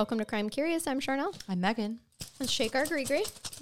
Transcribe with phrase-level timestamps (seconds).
[0.00, 0.86] Welcome to Crime Curious.
[0.86, 1.38] I'm Charnell.
[1.46, 2.00] I'm Megan.
[2.38, 3.04] Let's shake our gree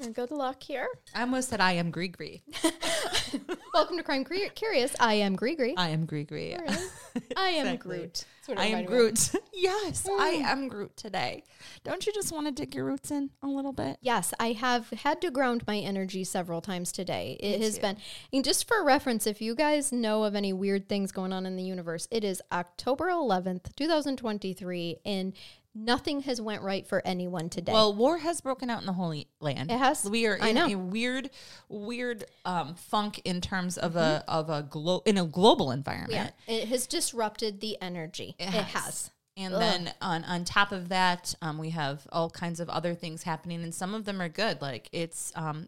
[0.00, 0.86] Your good luck here.
[1.12, 2.42] I almost said I am Grigri.
[3.74, 4.94] Welcome to Crime Curi- Curious.
[5.00, 5.74] I am Gree gree.
[5.76, 6.56] I am gree Grigri.
[7.36, 7.98] I am Exactly.
[7.98, 8.24] Groot.
[8.36, 9.30] That's what I am reminded me of.
[9.32, 9.44] Groot.
[9.52, 10.44] yes, I mm.
[10.44, 11.42] am Groot today.
[11.82, 13.98] Don't you just want to dig your roots in a little bit?
[14.00, 17.36] Yes, I have had to ground my energy several times today.
[17.40, 17.96] It has been,
[18.32, 21.56] and just for reference, if you guys know of any weird things going on in
[21.56, 25.32] the universe, it is October 11th, 2023, and
[25.74, 27.72] nothing has went right for anyone today.
[27.72, 29.70] Well, war has broken out in the Holy Land.
[29.70, 30.04] It has?
[30.08, 31.30] We are in a weird,
[31.68, 36.32] weird um, funk in terms of a of a glo- in a global environment.
[36.46, 38.34] yeah, it has disrupted the energy.
[38.38, 39.10] It, has.
[39.36, 39.60] And Ugh.
[39.60, 43.62] then on on top of that, um, we have all kinds of other things happening,
[43.62, 44.60] and some of them are good.
[44.60, 45.66] Like it's um,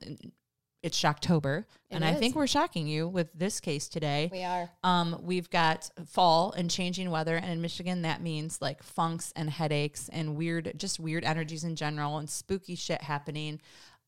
[0.83, 4.31] it's Shocktober, It and I think we're shocking you with this case today.
[4.33, 4.71] We are.
[4.83, 9.51] Um, we've got fall and changing weather, and in Michigan, that means like funks and
[9.51, 13.61] headaches and weird, just weird energies in general, and spooky shit happening.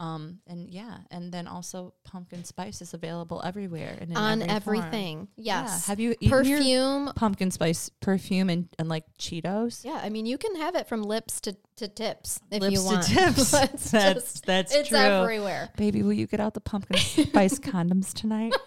[0.03, 4.79] Um, and yeah, and then also pumpkin spice is available everywhere and in On every
[4.79, 4.87] form.
[4.89, 5.29] everything.
[5.37, 5.63] Yeah.
[5.63, 5.87] Yes.
[5.87, 7.13] Have you Perfume.
[7.15, 9.85] pumpkin spice perfume and, and like Cheetos?
[9.85, 12.81] Yeah, I mean, you can have it from lips to, to tips if Lips you
[12.81, 13.03] to want.
[13.07, 13.53] tips.
[13.53, 14.99] Let's That's- just- that's it's true.
[14.99, 15.71] everywhere.
[15.77, 18.55] Baby, will you get out the pumpkin spice condoms tonight?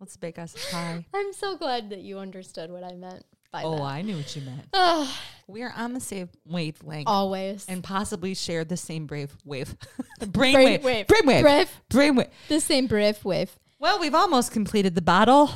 [0.00, 1.06] Let's bake us a pie.
[1.14, 3.82] I'm so glad that you understood what I meant by Oh, that.
[3.82, 5.08] I knew what you meant.
[5.48, 7.08] We are on the same wavelength.
[7.08, 7.66] always.
[7.68, 9.76] and possibly share the same brave wave.
[10.28, 10.82] Brain Brainwave.
[10.82, 11.06] wave.
[11.08, 11.42] Brainwave.
[11.42, 11.70] Brave.
[11.90, 12.28] Brainwave.
[12.48, 13.50] the same brief wave.
[13.78, 15.50] Well, we've almost completed the bottle.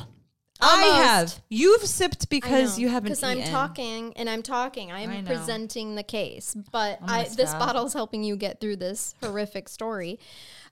[0.59, 1.41] I have.
[1.49, 4.91] You've sipped because you haven't Because I'm talking and I'm talking.
[4.91, 6.55] I'm I presenting the case.
[6.71, 10.19] But oh I'm I, this bottle's helping you get through this horrific story.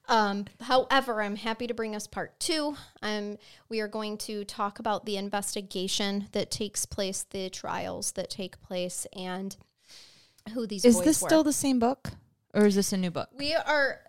[0.08, 2.76] Um, however, I'm happy to bring us part two.
[3.02, 3.38] Um,
[3.70, 8.62] we are going to talk about the investigation that takes place, the trials that take
[8.62, 9.56] place, and
[10.54, 11.30] who these Is this were.
[11.30, 12.12] still the same book?
[12.54, 13.30] Or is this a new book?
[13.38, 14.00] We are.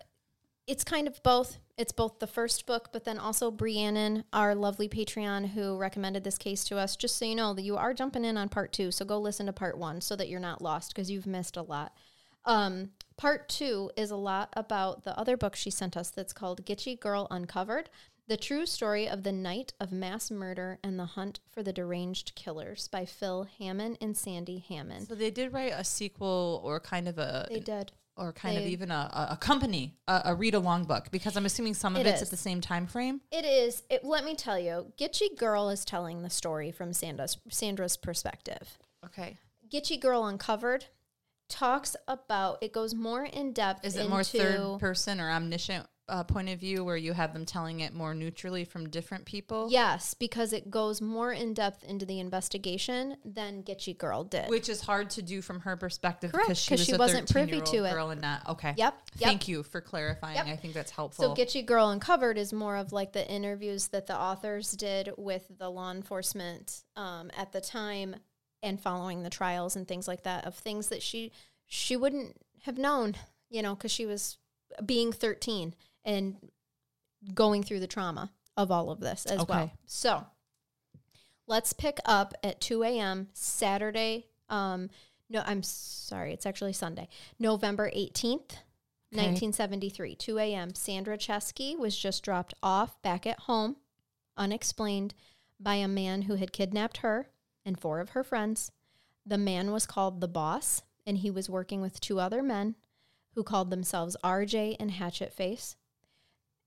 [0.67, 1.57] It's kind of both.
[1.77, 6.37] It's both the first book, but then also Briannon, our lovely Patreon, who recommended this
[6.37, 6.95] case to us.
[6.95, 9.45] Just so you know that you are jumping in on part two, so go listen
[9.45, 11.93] to part one so that you're not lost because you've missed a lot.
[12.45, 16.65] Um, part two is a lot about the other book she sent us that's called
[16.65, 17.89] Gitchie Girl Uncovered.
[18.27, 22.33] The true story of the night of mass murder and the hunt for the deranged
[22.35, 25.07] killers by Phil Hamman and Sandy Hamman.
[25.07, 27.93] So they did write a sequel or kind of a They did.
[28.17, 31.45] or kind of even a, a, a company, a, a read along book because I'm
[31.45, 32.27] assuming some of It it's is.
[32.27, 33.21] at the same time frame.
[33.31, 33.83] It is.
[33.89, 38.77] It, let me tell you, Gitchie Girl is telling the story from Sandra's, Sandra's perspective.
[39.05, 39.37] Okay.
[39.71, 40.85] Gitchie Girl Uncovered
[41.49, 43.85] talks about, it goes more in depth.
[43.85, 47.45] Is it more third person or omniscient uh, point of view where you have them
[47.45, 49.67] telling it more neutrally from different people?
[49.69, 54.49] Yes, because it goes more in depth into the investigation than Gitchie Girl did.
[54.49, 57.59] Which is hard to do from her perspective Correct, because she was she wasn't privy
[57.59, 57.93] 13-year-old to it.
[57.93, 58.73] girl and not okay.
[58.77, 59.27] Yep, yep.
[59.27, 60.35] Thank you for clarifying.
[60.35, 60.47] Yep.
[60.47, 61.35] I think that's helpful.
[61.35, 61.41] So.
[61.41, 65.69] Gitchie Girl Uncovered is more of like the interviews that the authors did with the
[65.69, 68.15] law enforcement um, at the time
[68.63, 71.31] and following the trials and things like that of things that she
[71.65, 73.15] she wouldn't have known,
[73.49, 74.37] you know, because she was
[74.85, 75.75] being 13
[76.05, 76.37] and
[77.33, 79.71] going through the trauma of all of this as well.
[79.85, 80.25] So
[81.45, 83.27] let's pick up at 2 a.m.
[83.33, 84.27] Saturday.
[84.49, 84.89] Um,
[85.29, 87.09] no, I'm sorry, it's actually Sunday,
[87.39, 88.57] November 18th.
[89.13, 89.23] Okay.
[89.23, 90.75] 1973, 2 a.m.
[90.75, 93.77] Sandra Cheskey was just dropped off back at home,
[94.35, 95.13] unexplained,
[95.59, 97.29] by a man who had kidnapped her
[97.67, 98.71] and four of her friends.
[99.25, 102.75] The man was called the boss, and he was working with two other men
[103.35, 105.75] who called themselves RJ and Hatchet Face.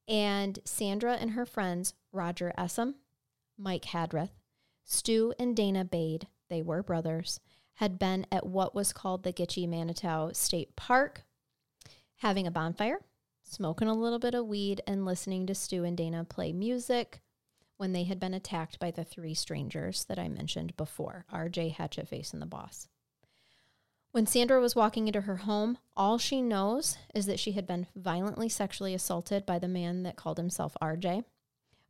[0.06, 2.94] And Sandra and her friends, Roger Essem,
[3.56, 4.31] Mike Hadrath,
[4.85, 7.41] Stu and Dana Baade, they were brothers,
[7.75, 11.25] had been at what was called the Gitchie Manitou State Park
[12.17, 13.00] having a bonfire,
[13.43, 17.20] smoking a little bit of weed, and listening to Stu and Dana play music
[17.80, 22.34] when they had been attacked by the three strangers that I mentioned before RJ, Hatchetface,
[22.34, 22.88] and the boss.
[24.12, 27.86] When Sandra was walking into her home, all she knows is that she had been
[27.96, 31.24] violently sexually assaulted by the man that called himself RJ,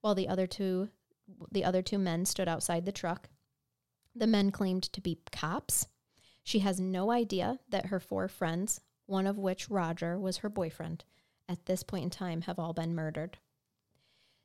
[0.00, 0.90] while the other two
[1.50, 3.28] the other two men stood outside the truck.
[4.14, 5.88] The men claimed to be cops.
[6.44, 11.04] She has no idea that her four friends, one of which Roger was her boyfriend,
[11.48, 13.38] at this point in time have all been murdered.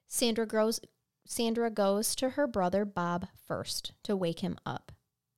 [0.07, 0.80] Sandra grows
[1.25, 4.92] Sandra goes to her brother Bob first to wake him up.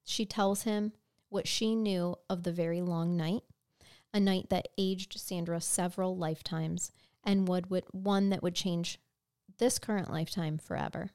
[0.04, 0.92] She tells him
[1.30, 3.44] what she knew of the very long night,
[4.14, 6.92] a night that aged Sandra several lifetimes
[7.24, 9.00] and would, would one that would change
[9.58, 11.12] this current lifetime forever.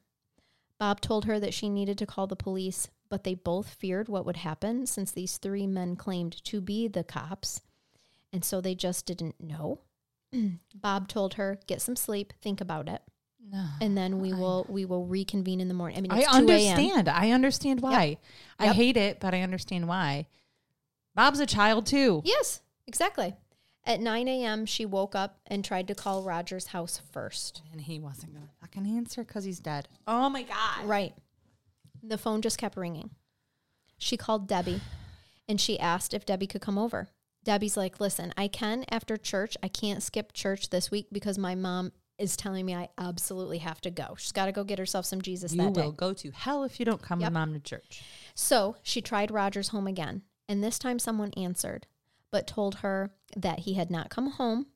[0.79, 4.25] Bob told her that she needed to call the police, but they both feared what
[4.25, 7.61] would happen since these three men claimed to be the cops,
[8.31, 9.79] and so they just didn't know.
[10.75, 13.01] Bob told her, "Get some sleep, think about it."
[13.51, 13.65] No.
[13.81, 15.97] and then we will we will reconvene in the morning.
[15.97, 17.09] I mean, I it's 2 understand.
[17.09, 18.17] I understand why.
[18.57, 18.75] I Yep.
[18.75, 20.27] hate it, but I understand why.
[21.15, 22.21] Bob's a child too.
[22.25, 23.35] Yes, exactly.
[23.85, 27.61] At 9 a.m., she woke up and tried to call Roger's house first.
[27.73, 29.89] And he wasn't going to fucking answer because he's dead.
[30.07, 30.85] Oh my God.
[30.85, 31.13] Right.
[32.01, 33.09] The phone just kept ringing.
[33.97, 34.79] She called Debbie
[35.49, 37.09] and she asked if Debbie could come over.
[37.43, 39.57] Debbie's like, listen, I can after church.
[39.61, 43.81] I can't skip church this week because my mom is telling me I absolutely have
[43.81, 44.15] to go.
[44.17, 45.97] She's got to go get herself some Jesus You that will day.
[45.97, 47.27] go to hell if you don't come Yep.
[47.27, 48.03] with mom to church.
[48.35, 51.87] So she tried Roger's home again, and this time someone answered,
[52.31, 54.67] but told her that he had not come home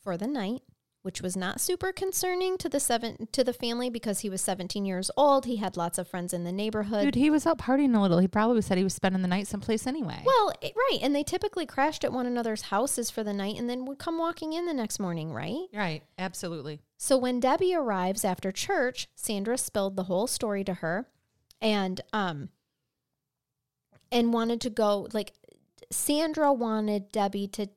[0.00, 0.62] for the night,
[1.02, 4.84] which was not super concerning to the seven to the family because he was 17
[4.84, 5.46] years old.
[5.46, 7.04] He had lots of friends in the neighborhood.
[7.04, 8.18] Dude, he was out partying a little.
[8.18, 10.22] He probably said he was spending the night someplace anyway.
[10.26, 13.68] well, it- right, and they typically crashed at one another's houses for the night and
[13.70, 15.66] then would come walking in the next morning, right?
[15.72, 16.02] right.
[16.18, 16.80] Absolutely.
[16.98, 21.06] So when Debbie arrives after church, Sandra spilled the whole story to her
[21.62, 22.48] and um
[24.12, 25.32] and wanted to go like
[25.90, 27.68] Sandra wanted Debbie to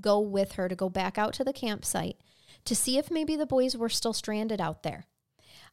[0.00, 2.16] go with her to go back out to the campsite
[2.64, 5.06] to see if maybe the boys were still stranded out there.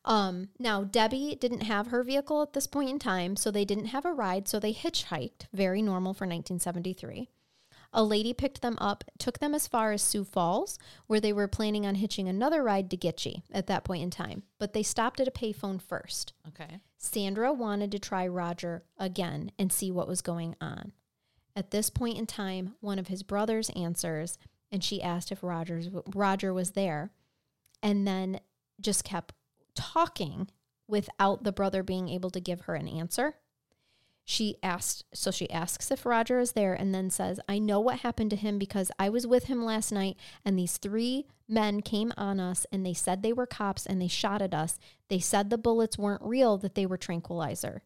[0.06, 3.88] Um, now Debbie didn't have her vehicle at this point in time, so they didn't
[3.88, 7.30] have a ride, so they hitchhiked, very normal for 1973.
[7.94, 11.48] A lady picked them up, took them as far as Sioux Falls, where they were
[11.48, 14.44] planning on hitching another ride to Gitchie at that point in time.
[14.60, 16.34] But they stopped at a payphone first.
[16.48, 16.80] Okay.
[16.98, 20.92] Sandra wanted to try Roger again and see what was going on.
[21.56, 24.38] At this point in time, one of his brothers answers,
[24.72, 27.12] and she asked if Rogers Roger was there,
[27.82, 28.40] and then
[28.80, 29.34] just kept
[29.76, 30.50] talking
[30.88, 33.36] without the brother being able to give her an answer.
[34.30, 38.00] She asked, so she asks if Roger is there and then says, I know what
[38.00, 42.12] happened to him because I was with him last night and these three men came
[42.18, 44.80] on us and they said they were cops and they shot at us.
[45.08, 47.84] They said the bullets weren't real, that they were tranquilizer,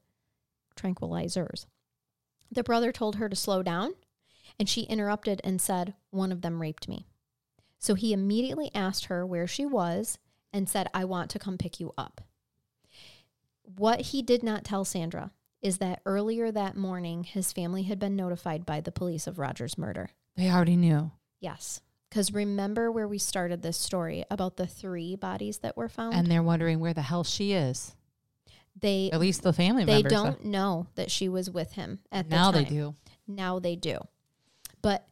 [0.75, 1.68] tranquilizers.
[2.51, 3.94] The brother told her to slow down
[4.62, 7.08] and she interrupted and said, One of them raped me.
[7.80, 10.19] So he immediately asked her where she was
[10.54, 12.22] and said, I want to come pick you up.
[13.63, 15.31] What he did not tell Sandra
[15.63, 19.80] is that earlier that morning, his family had been notified by the police of Roger's
[19.80, 20.12] murder.
[20.36, 21.10] They already knew.
[21.40, 21.81] Yes.
[22.07, 26.14] Because remember where we started this story about the three bodies that were found?
[26.14, 27.96] And they're wondering where the hell she is.
[28.80, 30.36] they At least the family members they members.
[30.36, 32.94] don't know that she was with him at the now they do.
[33.28, 33.97] Now they do.
[34.81, 35.07] But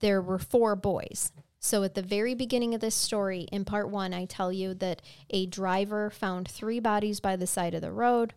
[0.00, 1.32] there were four boys.
[1.60, 5.00] So at the very beginning of this story, in part one, I tell you that
[5.30, 8.34] a driver found three bodies by the side of the road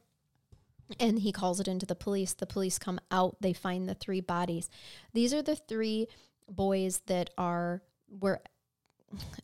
[0.99, 2.33] and he calls it into the police.
[2.33, 4.69] The police come out, they find the three bodies.
[5.13, 6.07] These are the three
[6.49, 8.41] boys that are were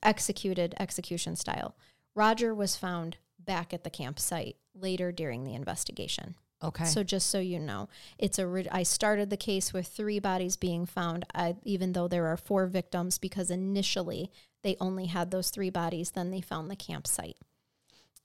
[0.01, 1.75] executed execution style.
[2.15, 6.35] Roger was found back at the campsite later during the investigation.
[6.63, 6.85] Okay.
[6.85, 8.65] So just so you know, it's a.
[8.71, 12.67] I started the case with three bodies being found, I, even though there are four
[12.67, 16.11] victims, because initially they only had those three bodies.
[16.11, 17.37] Then they found the campsite,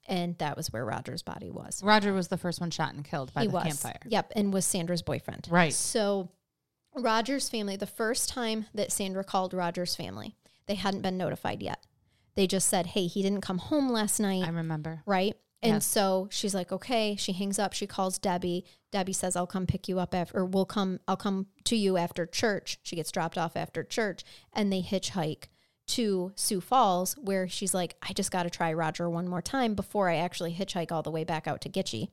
[0.06, 1.82] and that was where Roger's body was.
[1.82, 4.00] Roger was the first one shot and killed by he the was, campfire.
[4.06, 5.48] Yep, and was Sandra's boyfriend.
[5.50, 5.72] Right.
[5.72, 6.30] So
[6.94, 11.84] Roger's family, the first time that Sandra called Roger's family, they hadn't been notified yet.
[12.34, 15.02] They just said, "Hey, he didn't come home last night." I remember.
[15.06, 15.36] right?
[15.62, 17.16] And so she's like, okay.
[17.16, 17.72] She hangs up.
[17.72, 18.64] She calls Debbie.
[18.92, 21.96] Debbie says, I'll come pick you up after, or we'll come, I'll come to you
[21.96, 22.78] after church.
[22.82, 25.44] She gets dropped off after church and they hitchhike
[25.88, 29.74] to Sioux Falls where she's like, I just got to try Roger one more time
[29.74, 32.08] before I actually hitchhike all the way back out to Gitchie.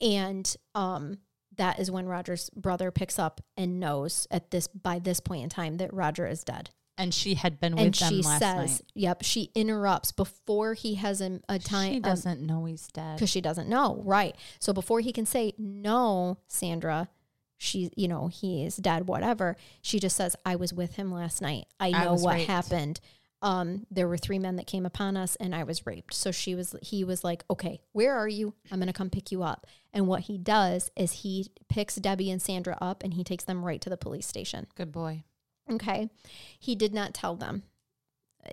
[0.00, 1.18] And, um,
[1.56, 5.48] that is when Roger's brother picks up and knows at this by this point in
[5.50, 6.70] time that Roger is dead.
[6.98, 8.82] And she had been with and them she last says, night.
[8.94, 11.92] "Yep." She interrupts before he has a, a time.
[11.92, 13.16] She um, doesn't know he's dead.
[13.16, 14.34] because she doesn't know, right?
[14.58, 17.08] So before he can say no, Sandra,
[17.56, 19.56] she, you know, he is dead, whatever.
[19.80, 21.66] She just says, "I was with him last night.
[21.78, 23.00] I I know was what raped." happened.
[23.40, 26.56] Um, there were three men that came upon us, and I was raped." So she
[26.56, 28.54] was, he was like, "Okay, where are you?
[28.72, 32.42] I'm gonna come pick you up." And what he does is he picks Debbie and
[32.42, 34.66] Sandra up, and he takes them right to the police station.
[34.74, 35.22] Good boy.
[35.70, 36.10] Okay,
[36.58, 37.62] he did not tell them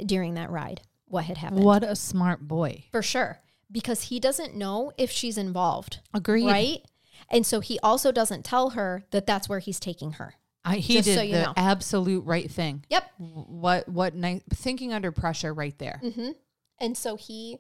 [0.06, 1.64] during that ride what had happened.
[1.64, 2.86] What a smart boy.
[2.92, 3.40] For sure.
[3.72, 6.00] Because he doesn't know if she's involved.
[6.14, 6.46] Agreed.
[6.46, 6.82] Right?
[7.30, 10.36] And so he also doesn't tell her that that's where he's taking her.
[10.64, 11.54] I, he Just did so the know.
[11.56, 12.86] absolute right thing.
[12.90, 13.12] Yep.
[13.18, 16.02] What what nice thinking under pressure right there.
[16.04, 16.32] Mm-hmm.
[16.80, 17.60] And so he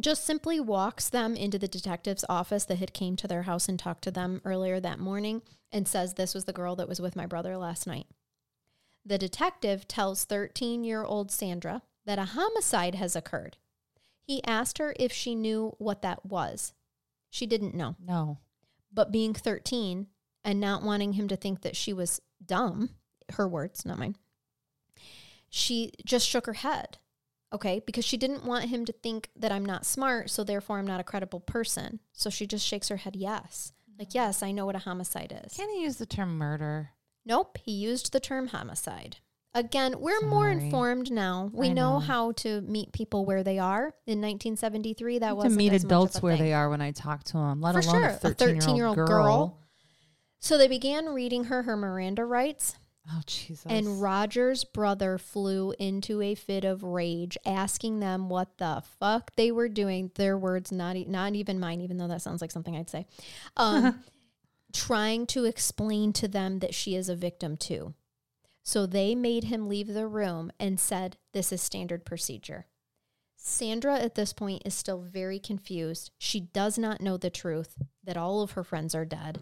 [0.00, 3.78] just simply walks them into the detective's office that had came to their house and
[3.78, 7.16] talked to them earlier that morning and says this was the girl that was with
[7.16, 8.06] my brother last night.
[9.04, 13.56] The detective tells 13-year-old Sandra that a homicide has occurred.
[14.22, 16.74] He asked her if she knew what that was.
[17.30, 17.96] She didn't know.
[18.02, 18.38] No.
[18.92, 20.06] but being 13
[20.44, 22.90] and not wanting him to think that she was dumb,
[23.32, 24.16] her words, not mine,
[25.48, 26.98] she just shook her head.
[27.52, 30.86] Okay, because she didn't want him to think that I'm not smart, so therefore I'm
[30.86, 32.00] not a credible person.
[32.12, 33.72] So she just shakes her head, yes.
[33.98, 34.14] Like, mm.
[34.14, 35.54] yes, I know what a homicide is.
[35.54, 36.90] Can he use the term murder?
[37.24, 39.16] Nope, he used the term homicide.
[39.54, 41.50] Again, we're more informed now.
[41.52, 41.94] We know.
[41.94, 41.98] know.
[41.98, 43.94] how to meet people where they are.
[44.06, 46.44] In 1973, that was to meet adults where thing.
[46.44, 48.60] they are when I talk to them, let For alone sure, a a 13 year
[48.60, 49.24] 13-year-old old girl.
[49.24, 49.58] girl.
[50.38, 52.76] So they began reading her her Miranda rights,
[53.10, 53.66] Oh, Jesus.
[53.66, 59.50] and Roger's brother flew into a fit of rage, asking them what the fuck they
[59.50, 60.10] were doing.
[60.14, 63.06] Their words, not e- not even mine, even though that sounds like something I'd say.
[63.56, 64.02] Um,
[64.74, 67.94] trying to explain to them that she is a victim too.
[68.62, 72.66] So they made him leave the room and said, "This is standard procedure."
[73.36, 76.10] Sandra at this point is still very confused.
[76.18, 79.38] She does not know the truth that all of her friends are dead.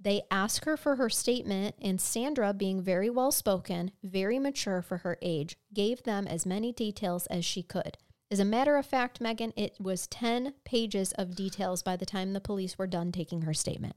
[0.00, 4.98] They ask her for her statement, and Sandra, being very well spoken, very mature for
[4.98, 7.98] her age, gave them as many details as she could.
[8.30, 12.32] As a matter of fact, Megan, it was 10 pages of details by the time
[12.32, 13.96] the police were done taking her statement.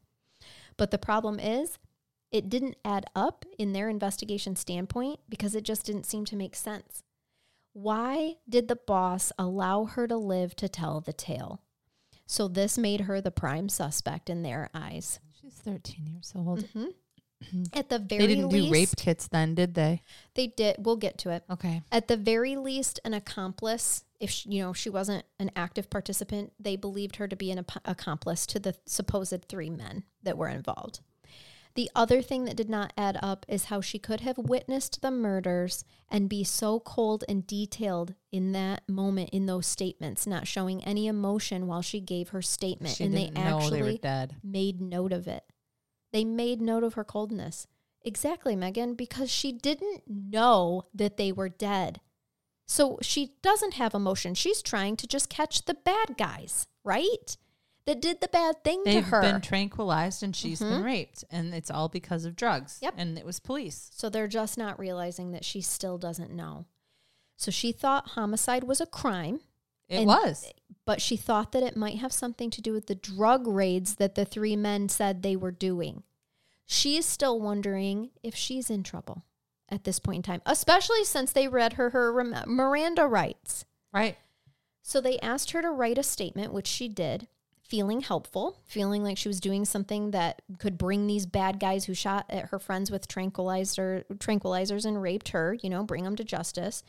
[0.78, 1.78] But the problem is,
[2.32, 6.56] it didn't add up in their investigation standpoint because it just didn't seem to make
[6.56, 7.04] sense.
[7.74, 11.62] Why did the boss allow her to live to tell the tale?
[12.26, 15.20] So this made her the prime suspect in their eyes.
[15.52, 16.64] She's 13 years old.
[16.64, 16.86] Mm-hmm.
[17.44, 17.64] Mm-hmm.
[17.74, 20.02] At the very least They didn't least, do rape kits then, did they?
[20.36, 20.76] They did.
[20.80, 21.44] We'll get to it.
[21.50, 21.82] Okay.
[21.92, 24.04] At the very least, an accomplice.
[24.20, 27.60] If she, you know she wasn't an active participant, they believed her to be an
[27.60, 31.00] ap- accomplice to the supposed three men that were involved.
[31.76, 35.12] The other thing that did not add up is how she could have witnessed the
[35.12, 40.84] murders and be so cold and detailed in that moment in those statements, not showing
[40.84, 42.96] any emotion while she gave her statement.
[42.96, 45.44] She and they actually they made note of it.
[46.12, 47.68] They made note of her coldness.
[48.04, 52.02] Exactly, Megan, because she didn't know that they were dead.
[52.68, 54.34] So she doesn't have emotion.
[54.34, 57.38] She's trying to just catch the bad guys, right?
[57.86, 59.22] That did the bad thing They've to her.
[59.22, 60.84] been tranquilized and she's been mm-hmm.
[60.84, 62.78] raped, and it's all because of drugs.
[62.82, 62.94] Yep.
[62.98, 63.90] And it was police.
[63.94, 66.66] so they're just not realizing that she still doesn't know.
[67.38, 69.40] So she thought homicide was a crime,
[69.90, 70.46] It And- was.
[70.86, 74.14] but she thought that it might have something to do with the drug raids that
[74.14, 76.04] the three men said they were doing.
[76.68, 79.24] She is still wondering if she's in trouble
[79.68, 82.14] at this point in time, especially since they read her her
[82.46, 83.66] Miranda rights.
[83.92, 84.18] Right.
[84.84, 87.28] So they asked her to write a statement, which she did,
[87.72, 91.94] feeling helpful, feeling like she was doing something that could bring these bad guys who
[91.94, 96.24] shot at her friends with tranquilizer tranquilizers and raped her, you know, bring them to
[96.26, 96.84] justice.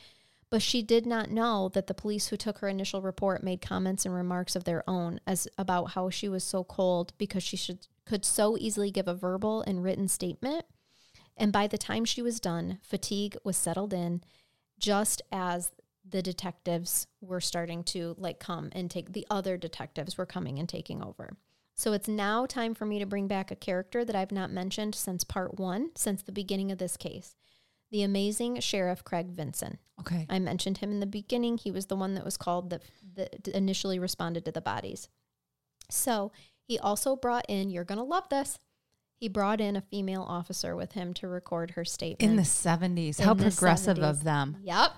[0.51, 4.05] But she did not know that the police who took her initial report made comments
[4.05, 7.87] and remarks of their own as about how she was so cold because she should
[8.05, 10.65] could so easily give a verbal and written statement.
[11.37, 14.25] And by the time she was done, fatigue was settled in,
[14.81, 15.71] just as
[16.09, 20.69] the detectives were starting to like come and take the other detectives were coming and
[20.69, 21.37] taking over.
[21.75, 24.95] So it's now time for me to bring back a character that I've not mentioned
[24.95, 27.35] since part one, since the beginning of this case.
[27.91, 29.79] The amazing Sheriff Craig Vinson.
[30.01, 30.27] Okay.
[30.29, 31.59] I mentioned him in the beginning.
[31.59, 32.83] He was the one that was called that,
[33.15, 35.09] that initially responded to the bodies.
[35.91, 36.33] So
[36.63, 38.59] he also brought in, you're going to love this.
[39.15, 42.29] He brought in a female officer with him to record her statement.
[42.29, 43.19] In the 70s.
[43.19, 44.11] In How the progressive 70s.
[44.11, 44.57] of them.
[44.63, 44.93] Yep.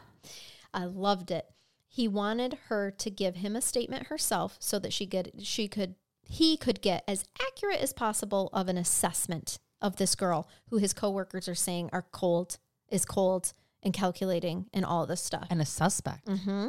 [0.75, 1.47] I loved it.
[1.89, 5.95] He wanted her to give him a statement herself so that she could she could
[6.23, 10.93] he could get as accurate as possible of an assessment of this girl who his
[10.93, 13.53] coworkers are saying are cold is cold
[13.83, 15.47] and calculating and all this stuff.
[15.51, 16.27] And a suspect.
[16.27, 16.69] Mm-hmm.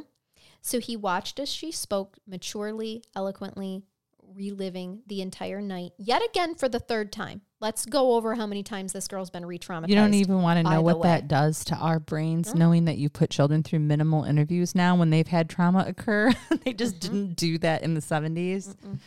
[0.61, 3.83] So he watched as she spoke maturely, eloquently,
[4.21, 7.41] reliving the entire night yet again for the third time.
[7.65, 9.89] Let's go over how many times this girl's been re-traumatized.
[9.89, 11.07] You don't even want to know what way.
[11.09, 12.59] that does to our brains, No.
[12.59, 16.31] knowing that you put children through minimal interviews now when they've had trauma occur.
[16.63, 16.99] they just Mhm.
[17.01, 18.75] didn't do that in the 70s.
[18.75, 18.99] Mm-mm.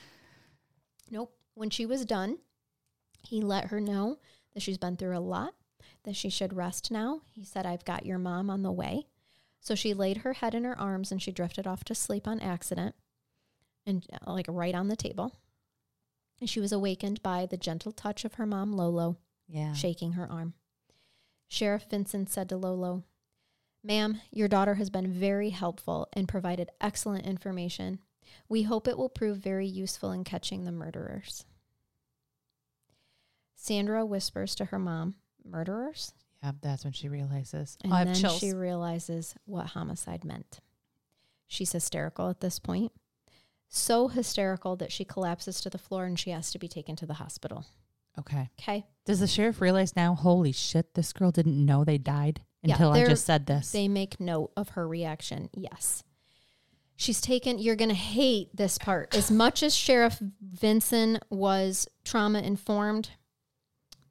[1.09, 1.33] Nope.
[1.55, 2.39] When she was done,
[3.23, 4.19] he let her know
[4.55, 5.55] that she's been through a lot,
[6.03, 7.21] that she should rest now.
[7.31, 9.07] He said, I've got your mom on the way.
[9.61, 12.41] So she laid her head in her arms and she drifted off to sleep on
[12.41, 12.97] accident
[13.87, 15.37] and uh, like right on the table.
[16.41, 19.19] And she was awakened by the gentle touch of her mom, Lolo,
[19.49, 19.73] Yeah.
[19.73, 20.55] shaking her arm.
[21.49, 23.05] Sheriff Vincent said to Lolo,
[23.83, 28.01] Ma'am, your daughter has been very helpful and provided excellent information.
[28.49, 31.45] We hope it will prove very useful in catching the murderers.
[33.55, 36.13] Sandra whispers to her mom, Murderers?
[36.43, 37.77] Yeah, that's when she realizes.
[37.83, 38.39] And oh, I have then chills.
[38.39, 40.61] she realizes what homicide meant.
[41.49, 42.93] She's hysterical at this point.
[43.69, 47.07] So hysterical that she collapses to the floor and she has to be taken to
[47.07, 47.67] the hospital.
[48.19, 48.49] okay.
[48.61, 48.87] Okay.
[49.05, 52.93] Does the sheriff realize now, holy shit, this girl didn't know they died Yeah, until
[52.93, 53.71] I just said this?
[53.73, 55.49] They make note of her reaction.
[55.55, 56.03] Yes.
[56.97, 59.15] She's taken, you're going to hate this part.
[59.15, 63.11] As much as Sheriff Vinson was trauma informed,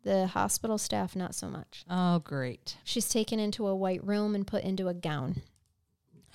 [0.04, 1.84] the hospital staff, not so much.
[1.90, 2.78] oh, great.
[2.86, 5.42] She's taken into a white room and put into a gown.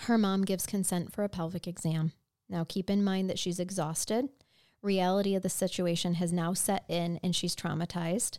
[0.01, 2.13] Her mom gives consent for a pelvic exam.
[2.53, 4.29] Now, keep in mind that she's exhausted.
[4.83, 8.39] Reality of the situation has now set in and she's traumatized.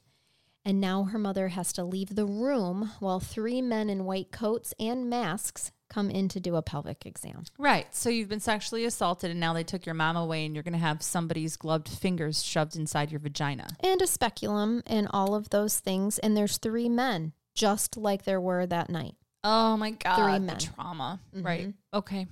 [0.63, 4.73] And now her mother has to leave the room while three men in white coats
[4.79, 7.43] and masks come in to do a pelvic exam.
[7.57, 7.85] Right.
[7.93, 10.73] So you've been sexually assaulted and now they took your mom away and you're going
[10.73, 13.67] to have somebody's gloved fingers shoved inside your vagina.
[13.81, 16.17] And a speculum and all of those things.
[16.19, 19.15] And there's three men, just like there were that night.
[19.43, 20.15] Oh my God.
[20.15, 20.59] Three the men.
[20.59, 21.19] trauma.
[21.35, 21.45] Mhm.
[21.45, 21.73] Right.
[21.93, 22.27] Okay.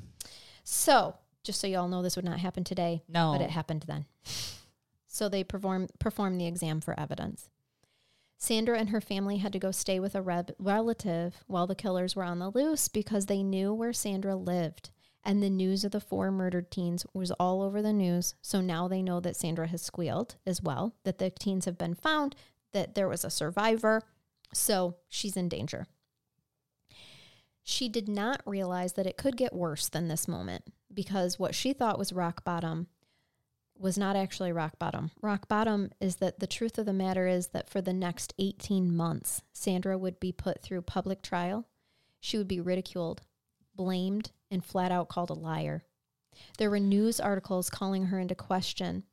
[0.64, 3.04] So, just so y'all know, this would not happen today.
[3.08, 3.34] No.
[3.34, 4.06] but it happened then.
[5.08, 7.50] So they perform performed the exam for evidence.
[8.38, 12.16] Sandra and her family had to go stay with a rev- relative while the killers
[12.16, 14.90] were on the loose because they knew where Sandra lived.
[15.24, 18.34] And the news of the four murdered teens was all over the news.
[18.42, 21.94] So now they know that Sandra has squealed as well, that the teens have been
[21.94, 22.36] found,
[22.72, 24.02] that there was a survivor.
[24.54, 25.86] So she's in danger.
[27.64, 30.64] She did not realize that it could get worse than this moment
[30.94, 32.88] because what she thought was rock bottom
[33.78, 35.12] was not actually rock bottom.
[35.22, 38.96] Rock bottom is that the truth of the matter is that for the next 18
[38.96, 41.68] months, Sandra would be put through public trial.
[42.20, 43.22] She would be ridiculed,
[43.76, 45.84] blamed, and flat out called a liar.
[46.58, 49.04] There were news articles calling her into question.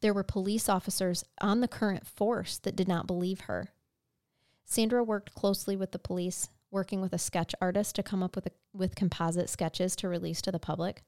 [0.00, 3.72] There were police officers on the current force that did not believe her.
[4.64, 8.46] Sandra worked closely with the police, working with a sketch artist to come up with,
[8.46, 11.02] a, with composite sketches to release to the public.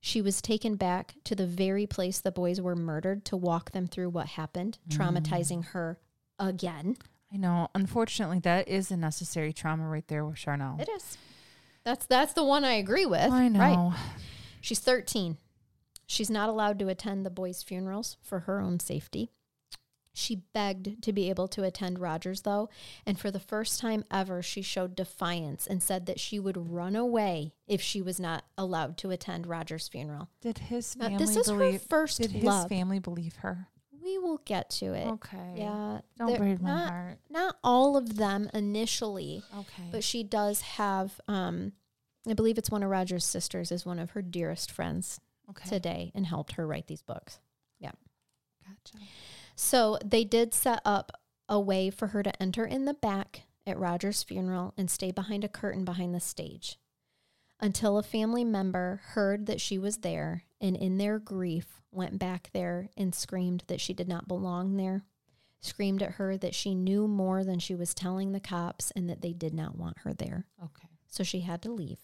[0.00, 3.86] She was taken back to the very place the boys were murdered to walk them
[3.86, 4.96] through what happened, mm.
[4.96, 5.98] traumatizing her
[6.38, 6.96] again.
[7.32, 7.68] I know.
[7.74, 10.80] Unfortunately, that is a necessary trauma right there with Charnell.
[10.80, 11.18] It is.
[11.84, 13.30] That's that's the one I agree with.
[13.30, 13.58] I know.
[13.60, 13.98] Right.
[14.60, 15.36] She's 13.
[16.06, 19.30] She's not allowed to attend the boys' funerals for her own safety.
[20.18, 22.68] She begged to be able to attend Rogers, though,
[23.06, 26.96] and for the first time ever, she showed defiance and said that she would run
[26.96, 30.28] away if she was not allowed to attend Rogers' funeral.
[30.40, 31.82] Did his Now, family this is her believe?
[31.82, 32.68] first Did his love.
[32.68, 33.68] family believe her?
[34.02, 35.06] We will get to it.
[35.06, 35.54] Okay.
[35.56, 37.18] Yeah, Don't break my not, heart.
[37.30, 39.88] Not all of them initially, Okay.
[39.92, 41.20] but she does have.
[41.28, 41.72] Um,
[42.28, 45.68] I believe it's one of Roger's sisters is one of her dearest friends okay.
[45.68, 47.38] today and helped her write these books.
[47.78, 47.92] Yeah.
[48.66, 48.98] Gotcha.
[49.60, 51.10] So they did set up
[51.48, 55.42] a way for her to enter in the back at Roger's funeral and stay behind
[55.42, 56.78] a curtain behind the stage
[57.58, 62.50] until a family member heard that she was there and in their grief went back
[62.52, 65.02] there and screamed that she did not belong there
[65.60, 69.22] screamed at her that she knew more than she was telling the cops and that
[69.22, 70.88] they did not want her there Okay.
[71.08, 71.98] so she had to leave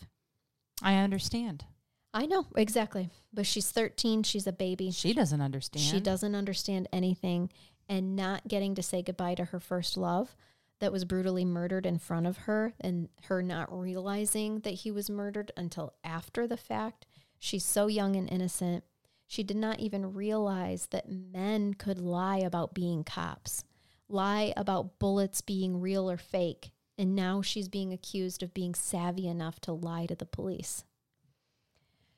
[0.83, 1.67] I understand.
[2.15, 5.85] I know exactly but she's 13 she's a baby She doesn't understand.
[5.85, 7.51] She doesn't understand anything
[7.89, 10.35] and not getting to say goodbye to her first love
[10.81, 15.11] that was brutally murdered in front of her and her not realizing that he was
[15.11, 17.07] murdered until after the fact.
[17.39, 18.85] She's so young and innocent.
[19.27, 23.65] She did not even realize that men could lie about being cops,
[24.09, 26.71] lie about bullets being real or fake.
[26.99, 30.85] And now she's being accused of being savvy enough to lie to the police.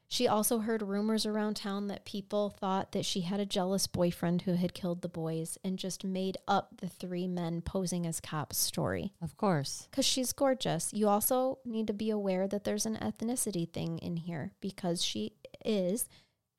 [0.08, 4.42] She also heard rumors around town that people thought that she had a jealous boyfriend
[4.42, 8.56] who had killed the boys and just made up the three men posing as cops
[8.56, 9.12] story.
[9.20, 9.88] Of course.
[9.90, 10.92] Because she's gorgeous.
[10.92, 15.32] You also need to be aware that there's an ethnicity thing in here because she
[15.64, 16.08] is,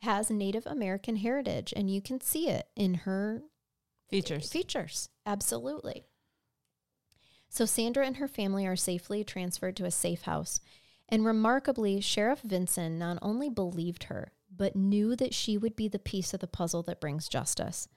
[0.02, 3.44] has Native American heritage and you can see it in her
[4.10, 4.52] Features.
[4.52, 5.10] features.
[5.26, 6.04] Absolutely.
[7.50, 10.60] So Sandra and her family are safely transferred to a safe house.
[11.10, 16.00] And remarkably, Sheriff Vinson not only believed her, but knew that she would be the
[16.00, 17.88] piece of the puzzle that brings justice.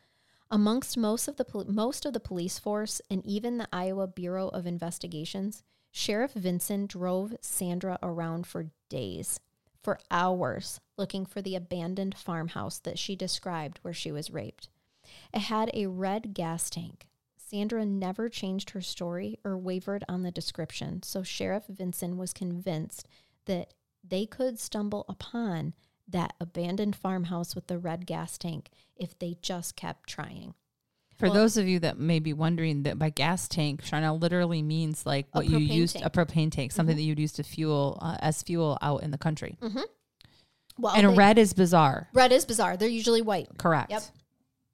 [0.51, 4.49] Amongst most of the pol- most of the police force and even the Iowa Bureau
[4.49, 9.41] of Investigations, Sheriff Vinson drove Sandra around for days,
[9.83, 14.69] for hours, looking for the abandoned farmhouse that she described where she was raped.
[15.33, 17.07] It had a red gas tank.
[17.51, 23.09] Sandra never changed her story or wavered on the description, so Sheriff Vinson was convinced
[23.47, 23.75] that
[24.07, 25.75] they could stumble upon
[26.07, 30.55] that abandoned farmhouse with the red gas tank if they just kept trying.
[31.17, 34.63] For Well- those of you that may be wondering that by gas tank, Charnell literally
[34.63, 36.07] means like what you used tank.
[36.07, 36.99] a propane tank, something Mhm.
[36.99, 39.59] that you'd use to fuel uh, as fuel out in the country.
[39.61, 39.83] Mm-hmm.
[40.79, 42.09] Well, and they- red is bizarre.
[42.15, 42.77] red is bizarre.
[42.77, 43.49] They're usually white.
[43.59, 43.91] Correct.
[43.91, 44.03] Yep.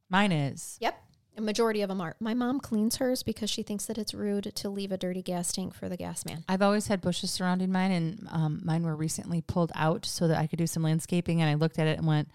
[0.09, 0.79] Mine is.
[0.81, 1.03] Yep.
[1.37, 2.17] A majority of them are.
[2.19, 5.53] My mom cleans hers because she thinks that it's rude to leave a dirty gas
[5.53, 6.45] tank for the gas man.
[6.49, 10.39] I've always had bushes surrounding mine, and um, mine were recently pulled out so that
[10.39, 11.43] I could do some landscaping.
[11.43, 12.29] And I looked at it and went,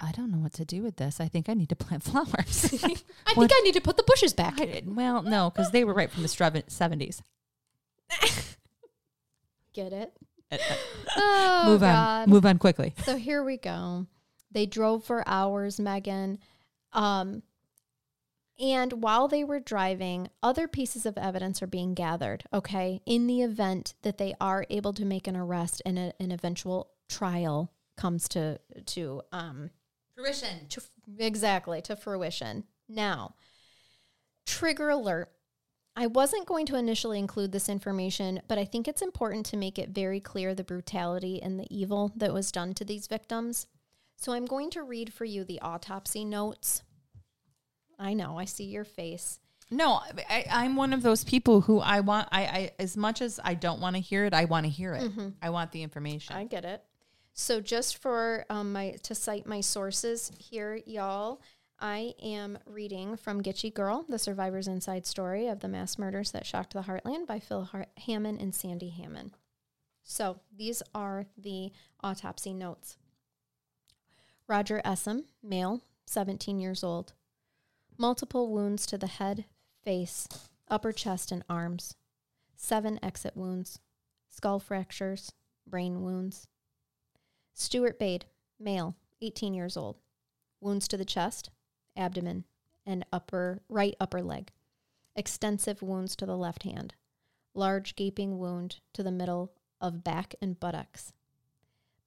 [0.00, 1.20] I don't know what to do with this.
[1.20, 2.74] I think I need to plant flowers.
[2.84, 3.02] I What-
[3.48, 4.60] think I need to put the bushes back.
[4.60, 7.20] I well, no, because they were right from the 70s.
[9.72, 10.12] Get it?
[10.52, 10.56] Uh,
[11.16, 12.22] Oh, Move God.
[12.22, 12.30] on.
[12.30, 12.94] Move on quickly.
[13.04, 14.06] So here we go.
[14.52, 16.38] They drove for hours, Megan.
[16.92, 17.42] Um,
[18.58, 23.42] and while they were driving, other pieces of evidence are being gathered, okay, in the
[23.42, 28.28] event that they are able to make an arrest and a, an eventual trial comes
[28.28, 29.70] to, to, um,
[30.14, 30.68] Fruition.
[30.68, 30.80] to
[31.18, 32.64] exactly to fruition.
[32.88, 33.34] Now,
[34.46, 35.30] trigger alert.
[35.96, 39.78] I wasn't going to initially include this information, but I think it's important to make
[39.78, 43.66] it very clear the brutality and the evil that was done to these victims.
[44.16, 46.82] So I'm going to read for you the autopsy notes.
[47.98, 49.38] I know, I see your face.
[49.70, 52.28] No, I, I'm one of those people who I want.
[52.30, 54.94] I, I as much as I don't want to hear it, I want to hear
[54.94, 55.10] it.
[55.42, 56.36] I want the information.
[56.36, 56.82] I get it.
[57.32, 61.40] So just for um, my to cite my sources here, y'all,
[61.80, 66.46] I am reading from Gitchie Girl: The Survivor's Inside Story of the Mass Murders That
[66.46, 69.32] Shocked the Heartland by Phil Har- Hamman and Sandy Hamman.
[70.04, 72.98] So these are the autopsy notes.
[74.46, 77.14] Roger Essem, male, 17 years old.
[77.96, 79.44] Multiple wounds to the head,
[79.84, 80.26] face,
[80.68, 81.94] upper chest, and arms.
[82.56, 83.78] Seven exit wounds.
[84.28, 85.30] Skull fractures,
[85.64, 86.48] brain wounds.
[87.52, 88.24] Stuart Baade,
[88.58, 89.96] male, 18 years old.
[90.60, 91.50] Wounds to the chest,
[91.96, 92.44] abdomen,
[92.84, 94.50] and upper right upper leg.
[95.14, 96.94] Extensive wounds to the left hand.
[97.54, 101.12] Large gaping wound to the middle of back and buttocks.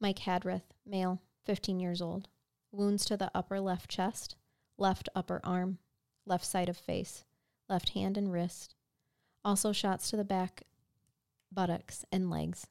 [0.02, 2.28] Mike Hadrath, male, 15 years old.
[2.74, 4.36] Wounds to the upper left chest,
[4.78, 5.80] left upper arm,
[6.26, 7.24] left side of face,
[7.70, 8.76] left hand and wrist.
[9.44, 10.64] Also shots to the back,
[11.52, 12.68] buttocks, and legs.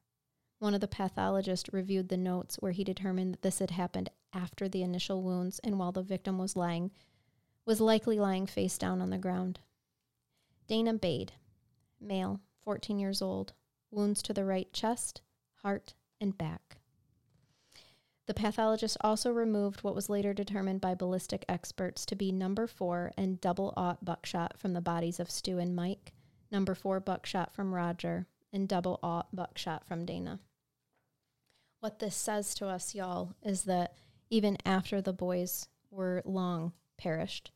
[0.59, 4.69] One of the pathologists reviewed the notes where he determined that this had happened after
[4.69, 6.91] the initial wounds and while the victim was lying
[7.65, 9.61] was likely lying face down on the ground.
[10.69, 11.33] Dana Baade,
[12.01, 13.53] male, 14 years old,
[13.91, 15.21] wounds to the right chest,
[15.63, 16.79] heart, and back.
[18.27, 23.13] The pathologist also removed what was later determined by ballistic experts to be number four
[23.17, 26.13] and double aught buckshot from the bodies of Stu and Mike,
[26.51, 30.41] number four buckshot from Roger, and double aught buckshot from Dana.
[31.81, 33.95] What this says to us, y'all, is that
[34.29, 37.53] even after the boys were long perished,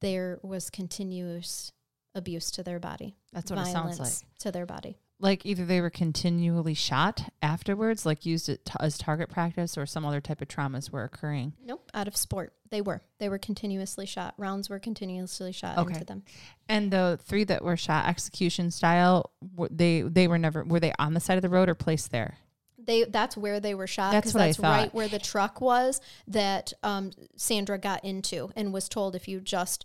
[0.00, 1.72] there was continuous
[2.14, 3.14] abuse to their body.
[3.32, 4.12] That's what it sounds like.
[4.38, 4.96] to their body.
[5.22, 9.84] Like either they were continually shot afterwards, like used it t- as target practice, or
[9.84, 11.52] some other type of traumas were occurring.
[11.64, 12.54] Nope, out of sport.
[12.70, 13.02] They were.
[13.18, 14.34] They were continuously shot.
[14.38, 15.92] Rounds were continuously shot Okay.
[15.94, 16.22] into them.
[16.68, 20.92] And the three that were shot execution style, were they they were never were they
[20.98, 22.38] on the side of the road or placed there?
[22.82, 24.62] They that's where they were shot That's what I thought.
[24.70, 29.38] right where the truck was that um, Sandra got into and was told if you
[29.40, 29.84] just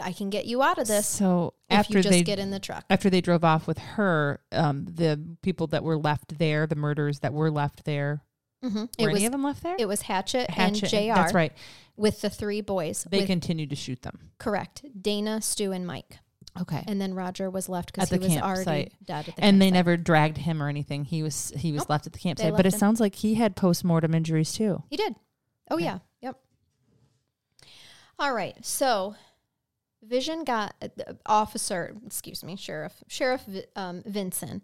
[0.00, 2.60] I can get you out of this So after you just they get in the
[2.60, 2.84] truck.
[2.90, 7.20] after they drove off with her, um, the people that were left there, the murderers
[7.20, 8.22] that were left there,
[8.62, 9.76] hmm were It was any of them left there?
[9.78, 11.14] it was Hatchet, Hatchet, and Jr.
[11.14, 11.52] That's right.
[11.96, 13.06] with the three boys.
[13.10, 14.30] They with- continued to shoot them.
[14.38, 14.84] correct.
[15.00, 16.18] Dana, Stu, and Mike.
[16.60, 16.82] Okay.
[16.88, 19.28] and then Roger was left because he was already dead.
[19.28, 21.04] At the and they never dragged him or anything.
[21.04, 21.90] He was he was Nope.
[21.90, 22.56] left at the campsite.
[22.56, 22.78] But it him.
[22.80, 24.82] sounds like he had post mortem injuries too.
[24.90, 25.14] He did.
[25.70, 25.84] Oh Okay.
[25.84, 25.98] yeah.
[26.22, 26.36] Yep.
[28.18, 28.56] All right.
[28.64, 29.14] So,
[30.02, 31.94] Vinson got uh, officer.
[32.06, 33.02] Excuse me, sheriff.
[33.08, 33.42] Sheriff
[33.76, 34.62] um, Vincent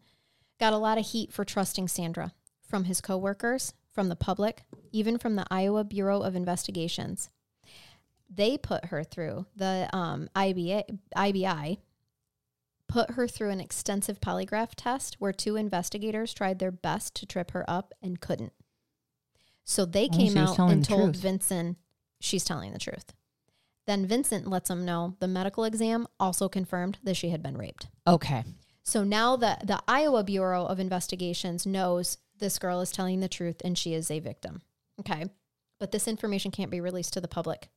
[0.59, 2.33] got a lot of heat for trusting Sandra
[2.67, 7.31] from his coworkers, from the public, even from the Iowa Bureau of Investigations.
[8.29, 11.79] They put her through the um, IBA, IBI.
[12.89, 17.51] Put her through an extensive polygraph test where two investigators tried their best to trip
[17.51, 18.53] her up and couldn't.
[19.65, 21.17] So they Oh, came out and told truth.
[21.23, 21.79] Vincent
[22.21, 23.13] she's telling the truth.
[23.87, 27.87] Then Vincent lets them know the medical exam also confirmed that she had been raped.
[28.07, 28.45] Okay.
[28.83, 33.63] So now the, the Iowa Bureau of Investigations knows this girl is telling the truth
[33.65, 34.63] and she is a victim.
[35.01, 35.27] Okay.
[35.79, 37.69] But this information can't be released to the public.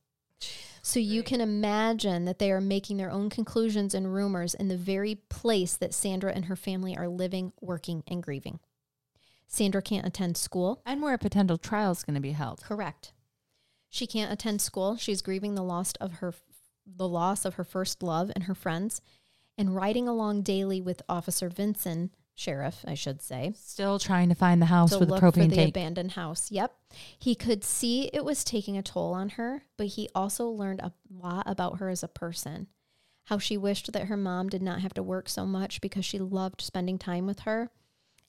[0.82, 4.76] So you can imagine that they are making their own conclusions and rumors in the
[4.76, 8.58] very place that Sandra and her family are living, working, and grieving.
[9.46, 10.80] Sandra can't attend school.
[10.86, 12.62] And where a potential trial is going to be held.
[12.62, 13.12] Correct.
[13.90, 14.96] She can't attend school.
[14.96, 16.32] She's grieving the loss of her
[16.86, 19.00] the loss of her first love and her friends
[19.60, 24.62] and riding along daily with Officer Vincent, sheriff, I should say, Still trying to find
[24.62, 26.50] the house with the look for the abandoned house.
[26.50, 26.72] Yep.
[27.18, 30.94] He could see it was taking a toll on her, but he also learned a
[31.10, 32.68] lot about her as a person.
[33.24, 36.18] How she wished that her mom did not have to work so much because she
[36.18, 37.70] loved spending time with her.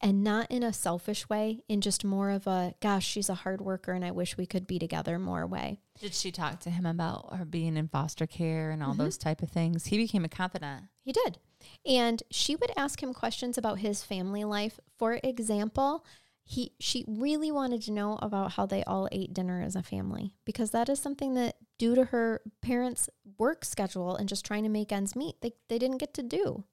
[0.03, 3.61] And not in a selfish way, in just more of a, gosh, she's a hard
[3.61, 5.79] worker and I wish we could be together more way.
[5.99, 9.03] Did she talk to him about her being in foster care and all Mm-hmm.
[9.03, 9.85] those type of things?
[9.85, 10.85] He became a confidant.
[11.03, 11.37] He did.
[11.85, 14.79] And she would ask him questions about his family life.
[14.97, 16.03] For example,
[16.43, 20.33] he she really wanted to know about how they all ate dinner as a family
[20.43, 24.69] because that is something that due to her parents' work schedule and just trying to
[24.69, 26.63] make ends meet, they, they didn't get to do.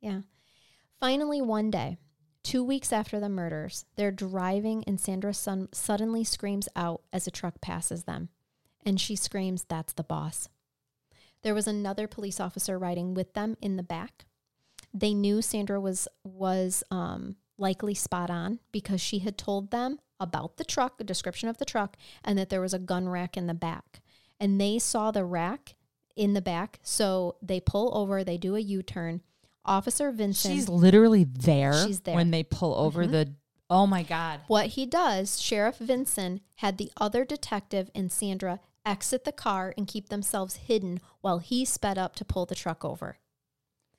[0.00, 0.20] Yeah.
[1.00, 1.98] Finally, one day,
[2.46, 7.30] two weeks after the murders, they're driving and Sandra son- suddenly screams out as a
[7.32, 8.28] truck passes them.
[8.84, 10.48] And she screams, That's the boss.
[11.42, 14.26] There was another police officer riding with them in the back.
[14.94, 20.56] They knew Sandra was was um, likely spot on because she had told them about
[20.56, 23.48] the truck, a description of the truck, and that there was a gun rack in
[23.48, 24.00] the back.
[24.38, 25.74] And they saw the rack
[26.14, 28.22] in the back, so they pull over.
[28.22, 29.22] They do a U turn.
[29.66, 30.54] Officer Vincent.
[30.54, 32.14] She's literally there, She's there.
[32.14, 33.10] when they pull over Mhm.
[33.10, 33.34] the.
[33.68, 34.40] Oh my God.
[34.46, 39.88] What he does, Sheriff Vinson had the other detective and Sandra exit the car and
[39.88, 43.18] keep themselves hidden while he sped up to pull the truck over.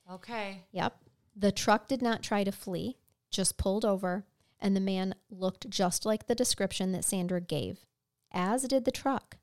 [0.10, 0.64] Okay.
[0.72, 0.98] Yep.
[1.36, 2.98] The truck did not try to flee,
[3.30, 4.26] just pulled over,
[4.60, 7.86] and the man looked just like the description that Sandra gave,
[8.32, 9.38] as did the truck.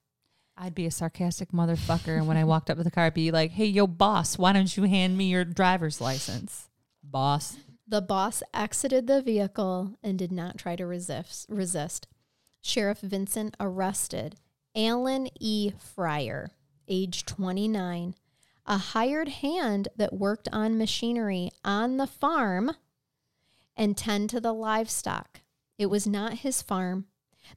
[0.56, 2.16] I'd be a sarcastic motherfucker.
[2.16, 4.52] And when I walked up to the car, I'd be like, hey, yo, boss, why
[4.52, 6.68] don't you hand me your driver's license?
[7.02, 7.56] Boss.
[7.86, 11.46] The boss exited the vehicle and did not try to resist.
[11.48, 12.06] resist.
[12.62, 14.36] Sheriff Vincent arrested
[14.74, 15.72] Alan E.
[15.78, 16.50] Fryer,
[16.88, 18.14] age 29,
[18.66, 22.72] a hired hand that worked on machinery on the farm
[23.76, 25.40] and tend to the livestock.
[25.78, 27.06] It was not his farm.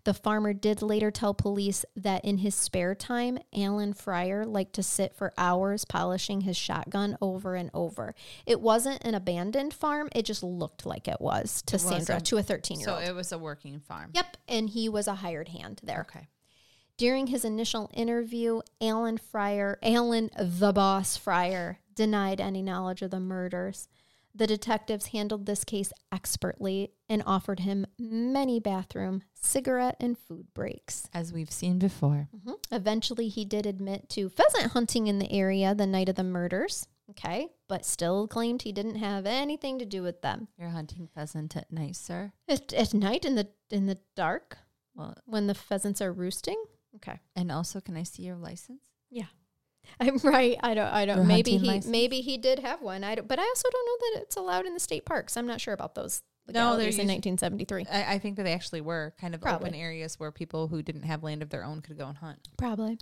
[0.04, 4.84] The farmer did later tell police that in his spare time, Alan Fryer liked to
[4.84, 8.16] sit for hours polishing his shotgun over and over.
[8.46, 12.38] It wasn't an abandoned farm, it just looked like it was to It Sandra, to
[12.38, 13.00] a 13 year old.
[13.00, 14.12] So it was a working farm.
[14.14, 16.02] Yep, and he was a hired hand there.
[16.10, 16.28] Okay.
[16.98, 23.20] During his initial interview, Alan Fryer, Alan the boss Fryer, denied any knowledge of the
[23.20, 23.88] murders.
[24.38, 31.10] The detectives handled this case expertly and offered him many bathroom, cigarette, and food breaks.
[31.12, 32.28] As we've seen before.
[32.36, 32.52] Mm-hmm.
[32.72, 36.88] Eventually, he did admit to pheasant hunting in the area the night of the murders.
[37.10, 40.50] Okay, but still claimed he didn't have anything to do with them.
[40.58, 42.34] You're hunting pheasant at night, sir.
[42.48, 44.58] At, at night in the in the dark
[44.94, 46.62] Well, when the pheasants are roosting.
[46.98, 47.20] Okay.
[47.36, 48.82] and also, can I see your license?
[50.00, 50.58] I'm right.
[50.62, 50.88] I don't.
[50.88, 51.28] I don't.
[51.28, 51.68] Maybe he.
[51.68, 51.88] license?
[51.88, 53.04] Maybe he did have one.
[53.04, 55.38] I don't, but I also don't know that it's allowed in the state parks.
[55.38, 56.22] I'm not sure about those.
[56.50, 57.86] No, they're in 1973.
[57.92, 59.70] I, I think that they actually were kind of Probably.
[59.70, 62.48] open areas where people who didn't have land of their own could go and hunt.
[62.58, 63.00] Probably.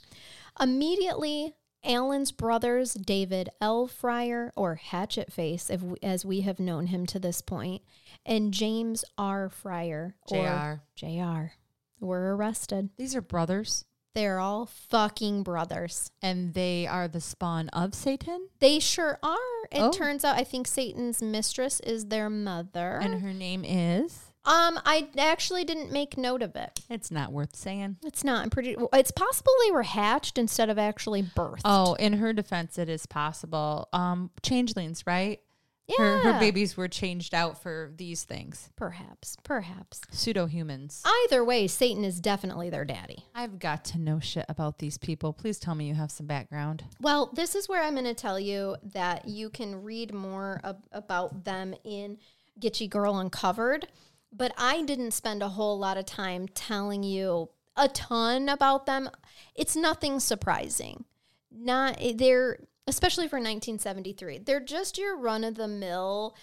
[0.60, 3.88] Immediately, Alan's brothers, David L.
[3.88, 7.84] Fryer, or Hatchet Face, if we, as we have known him to this point,
[8.26, 9.50] and James R.
[9.50, 11.06] Fryer, or Jr.
[11.06, 11.54] Jr.,
[12.00, 12.89] were arrested.
[12.98, 16.10] These are brothers, They're all fucking brothers.
[16.21, 19.38] and they are the spawn of Satan, They sure are.
[19.71, 19.91] It Oh.
[19.91, 22.97] turns out I think Satan's mistress is their mother.
[23.04, 24.32] and her name is.
[24.45, 26.80] Um, I actually didn't make note of it.
[26.89, 27.97] It's not worth saying.
[28.04, 28.43] It's not.
[28.43, 28.75] I'm pretty.
[28.93, 31.62] It's possible they were hatched instead of actually birthed.
[31.65, 33.89] Oh, in her defense, it is possible.
[33.91, 35.39] Um, changelings, right?
[35.88, 35.98] Yeah.
[35.98, 38.69] Her, her babies were changed out for these things.
[38.76, 39.38] Perhaps.
[39.43, 40.02] Perhaps.
[40.12, 41.04] Pseudo humans.
[41.06, 43.26] Either way, Satan is definitely their daddy.
[43.36, 45.32] I've got to know shit about these people.
[45.32, 46.84] Please tell me you have some background.
[47.00, 50.84] Well, this is where I'm going to tell you that you can read more ab-
[50.91, 52.17] about them in
[52.60, 53.88] Gitchie Girl Uncovered,
[54.32, 59.10] but I didn't spend a whole lot of time telling you a ton about them.
[59.54, 61.06] It's nothing surprising.
[61.52, 64.39] Not eh, they're especially for 1973.
[64.39, 66.36] They're just your run of the mill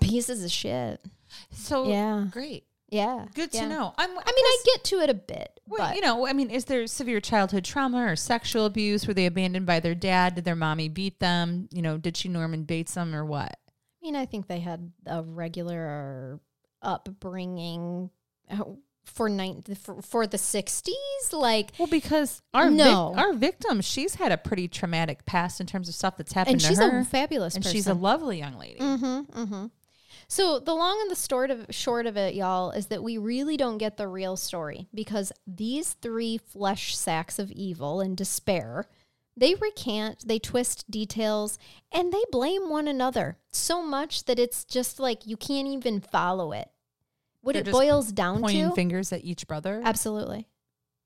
[0.00, 1.00] pieces of shit.
[1.50, 2.26] So Yeah.
[2.30, 2.64] great.
[2.88, 3.26] Yeah.
[3.34, 3.62] Good yeah.
[3.62, 3.94] to know.
[3.98, 6.50] I'm, I mean, I get to it a bit, Well, but you know, I mean,
[6.50, 9.06] is there severe childhood trauma or sexual abuse?
[9.06, 10.34] Were they abandoned by their dad?
[10.34, 11.68] Did their mommy beat them?
[11.72, 13.52] You know, did she Norman Bates them or what?
[13.68, 16.40] I mean, I think they had a regular
[16.82, 18.10] upbringing
[18.50, 18.64] uh,
[19.04, 20.96] for nine for, for the sixties.
[21.32, 23.14] Like, Well, because our vic- No.
[23.16, 26.60] our victim, she's had a pretty traumatic past in terms of stuff that's happened and
[26.60, 27.76] to she's her, a fabulous and person.
[27.76, 28.78] she's a lovely young lady.
[28.80, 29.40] Mm-hmm.
[29.40, 29.66] Mm-hmm.
[30.28, 33.56] So the long and the short of short of it, y'all, is that we really
[33.56, 38.86] don't get the real story because these three flesh sacks of evil and despair,
[39.36, 41.58] they recant, they twist details,
[41.90, 46.52] and they blame one another so much that it's just like you can't even follow
[46.52, 46.68] it.
[47.42, 49.80] What They're it boils down to Pointing to, fingers at each brother.
[49.84, 50.48] absolutely.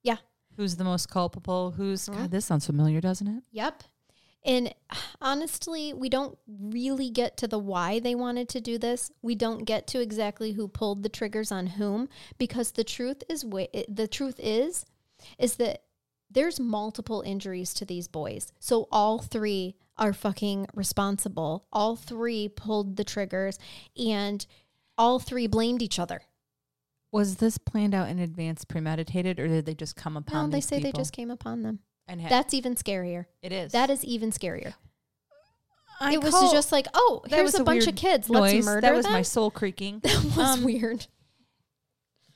[0.02, 0.16] Yeah.
[0.56, 1.72] Who's the most culpable?
[1.72, 2.14] Who's Mhm.
[2.14, 2.30] God?
[2.30, 3.44] This sounds familiar, doesn't it?
[3.52, 3.84] Yep.
[4.46, 4.74] And
[5.22, 9.10] honestly, we don't really get to the why they wanted to do this.
[9.22, 13.42] We don't get to exactly who pulled the triggers on whom because the truth is
[13.42, 14.84] the truth is
[15.38, 15.84] is that
[16.30, 18.52] there's multiple injuries to these boys.
[18.58, 21.66] So all three are fucking responsible.
[21.72, 23.58] All three pulled the triggers
[23.96, 24.44] and
[24.98, 26.22] all three blamed each other.
[27.12, 30.46] Was this planned out in advance, premeditated, or did they just come upon?
[30.46, 31.78] No, they say they just came upon them.
[32.08, 33.26] and had, That's even scarier.
[33.42, 33.72] it is.
[33.72, 34.74] That is even scarier.
[36.00, 38.28] I it was just like, oh, here's was a, a bunch of kids.
[38.28, 38.52] noise.
[38.54, 39.12] Let's murder That was them.
[39.12, 40.00] my soul creaking.
[40.02, 41.06] that was Um, weird.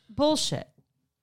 [0.09, 0.69] bullshit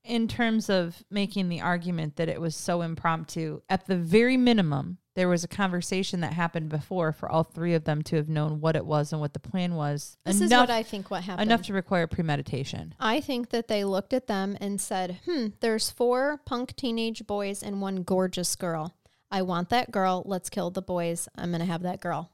[0.04, 3.62] in terms of making the argument that it was so impromptu.
[3.70, 7.86] At the very minimum, there was a conversation that happened before for all three of
[7.86, 10.18] them to have known what it was and what the plan was.
[10.26, 11.50] This is what I think what happened.
[11.50, 12.94] enough to require premeditation.
[13.00, 17.64] I think that they looked at them and said, hmm, there's four punk teenage boys
[17.64, 18.96] and one gorgeous girl.
[19.32, 20.24] I want that girl.
[20.26, 21.28] Let's kill the boys.
[21.36, 22.32] I'm going to have that girl.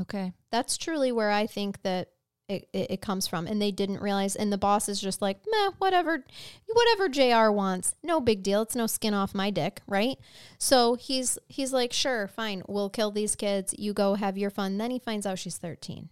[0.00, 0.32] Okay.
[0.50, 2.11] That's truly where I think that
[2.48, 3.46] it, it, it comes from.
[3.46, 4.36] And they didn't realize.
[4.36, 6.24] And the boss is just like, meh, whatever,
[6.66, 7.94] whatever JR wants.
[8.02, 8.62] No big deal.
[8.62, 10.18] It's no skin off my dick, right?
[10.58, 12.62] So he's he's like, sure, fine.
[12.68, 13.74] We'll kill these kids.
[13.78, 14.78] You go have your fun.
[14.78, 16.08] Then he finds out she's 13.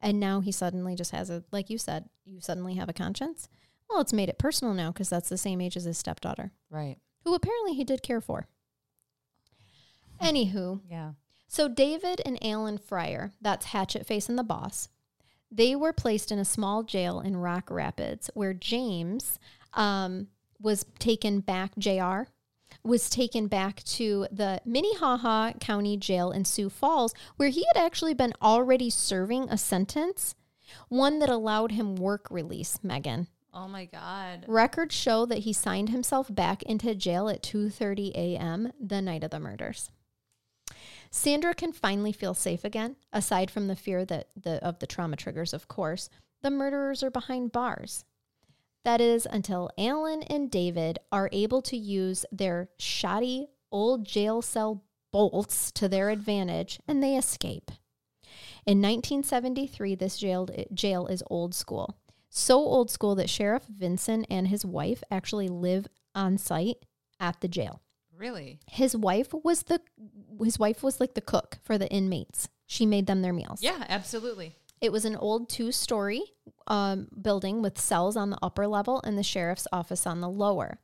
[0.00, 3.48] And now he suddenly just has a, like you said, you suddenly have a conscience.
[3.88, 6.96] Well, it's made it personal now because that's the same age as his stepdaughter, Right.
[7.24, 8.46] who apparently he did care for.
[10.20, 11.12] Anywho, Yeah.
[11.46, 14.88] so David and Alan Fryer, that's Hatchet Face and the boss,
[15.56, 19.38] they were placed in a small jail in Rock Rapids where James
[19.72, 20.28] um,
[20.60, 22.22] was taken back, JR
[22.82, 28.14] was taken back to the Minnehaha County Jail in Sioux Falls where he had actually
[28.14, 30.34] been already serving a sentence,
[30.88, 33.28] one that allowed him work release, Megan.
[33.52, 34.44] Oh my God.
[34.46, 38.72] Records show that he signed himself back into jail at 2:30 a.m.
[38.78, 39.90] the night of the murders.
[41.16, 45.16] Sandra can finally feel safe again, aside from the fear that the of the trauma
[45.16, 46.10] triggers, of course.
[46.42, 48.04] The murderers are behind bars.
[48.84, 54.84] That is until Alan and David are able to use their shoddy old jail cell
[55.10, 57.70] bolts to their advantage and they escape.
[58.66, 61.96] In 1973, this jail, jail is old school.
[62.28, 66.84] So old school that Sheriff Vinson and his wife actually live on site
[67.18, 67.80] at the jail.
[68.16, 68.60] Really?
[68.66, 69.80] His wife was the
[70.42, 72.48] his wife was like the cook for the inmates.
[72.66, 73.62] She made them their meals.
[73.62, 74.56] Yeah, absolutely.
[74.80, 76.22] It was an old two-story
[76.66, 80.80] um, building with cells on the upper level and the sheriff's office on the lower.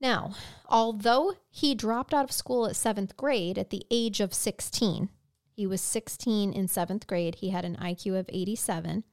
[0.00, 0.34] Now,
[0.68, 5.08] although he dropped out of school at seventh grade at the age of 16,
[5.50, 7.36] he was 16 in seventh grade.
[7.36, 9.04] He had an IQ of 87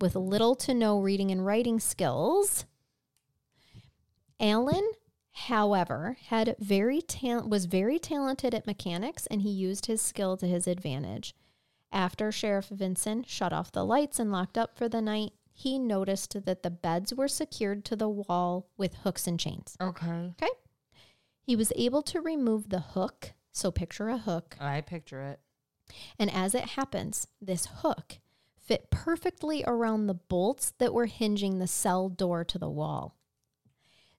[0.00, 2.66] with little to no reading and writing skills.
[4.38, 4.86] Alan,
[5.34, 10.46] however, had very tal- was very talented at mechanics and he used his skill to
[10.46, 11.34] his advantage.
[11.92, 16.44] After Sheriff Vinson shut off the lights and locked up for the night, he noticed
[16.44, 19.76] that the beds were secured to the wall with hooks and chains.
[19.80, 20.32] Okay.
[20.42, 20.50] Okay.
[21.40, 25.40] He was able to remove the hook, so picture a hook, I picture it.
[26.18, 28.18] and as it happens, this hook
[28.58, 33.14] fit perfectly around the bolts that were hinging the cell door to the wall.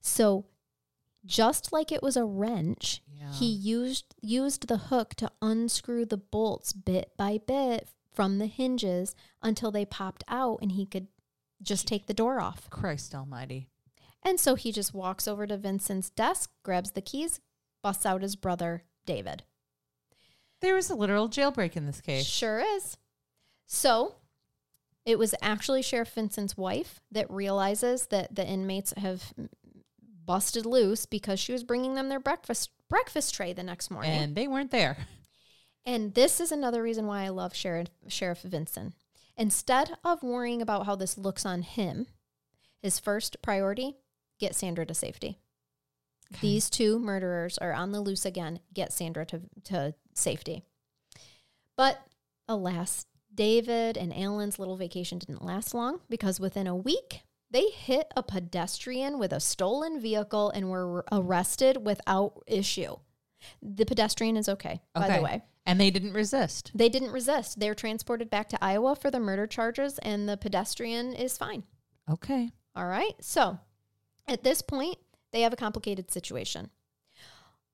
[0.02, 0.46] So,
[1.26, 3.32] just like it was a wrench, Yeah.
[3.34, 9.16] he used used the hook to unscrew the bolts bit by bit from the hinges
[9.42, 11.08] until they popped out and he could
[11.62, 12.70] just take the door off.
[12.70, 13.70] Christ Almighty.
[14.24, 17.40] And so he just walks over to Vinson's desk, grabs the keys,
[17.84, 19.44] busts out his brother, David.
[20.62, 22.26] There was a literal jailbreak in this case.
[22.26, 22.98] Sure is.
[23.68, 24.16] So
[25.06, 29.34] it was actually Sheriff Vinson's wife that realizes that the inmates have
[30.26, 34.12] busted loose because she was bringing them their breakfast breakfast tray the next morning.
[34.12, 34.98] And, they weren't there.
[35.88, 38.96] And this is another reason why I love Sheriff Sheriff Vinson.
[39.38, 42.08] Instead of worrying about how this looks on him,
[42.82, 43.96] his first priority,
[44.40, 45.38] get Sandra to safety.
[46.42, 48.60] These two murderers are on the loose again.
[48.74, 50.64] Get Sandra to, to safety.
[51.78, 52.02] But
[52.48, 57.22] alas, David and Alan's little vacation didn't last long because within a week,
[57.52, 62.96] they hit a pedestrian with a stolen vehicle and were arrested without issue.
[63.62, 65.44] The pedestrian is okay, by the way.
[65.66, 66.72] And they didn't resist.
[66.76, 67.60] They didn't resist.
[67.60, 71.64] They're transported back to Iowa for the murder charges, and the pedestrian is fine.
[72.10, 72.52] Okay.
[72.76, 73.14] All right.
[73.20, 73.60] So
[74.28, 74.98] at this point,
[75.32, 76.70] they have a complicated situation.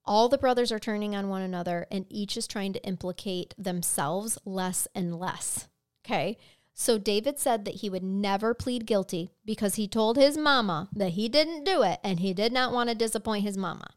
[0.05, 4.37] All the brothers are turning on one another, and each is trying to implicate themselves
[4.45, 5.67] less and less.
[6.05, 6.37] Okay.
[6.81, 11.09] So David said that he would never plead guilty because he told his mama that
[11.09, 13.93] he didn't do it and he did not want to disappoint his mama.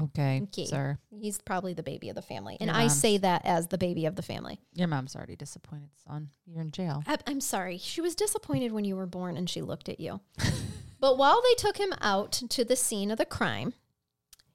[0.00, 0.64] Okay, Okay.
[0.64, 0.98] sir.
[1.10, 2.56] He's probably the baby of the family.
[2.62, 4.58] And I say that as the baby of the family.
[4.72, 6.30] Your mom's already disappointed, son.
[6.46, 7.02] You're in jail.
[7.06, 7.76] I, I'm sorry.
[7.76, 10.20] She was disappointed when you were born and she looked at you.
[11.00, 13.74] but while they took him out to the scene of the crime,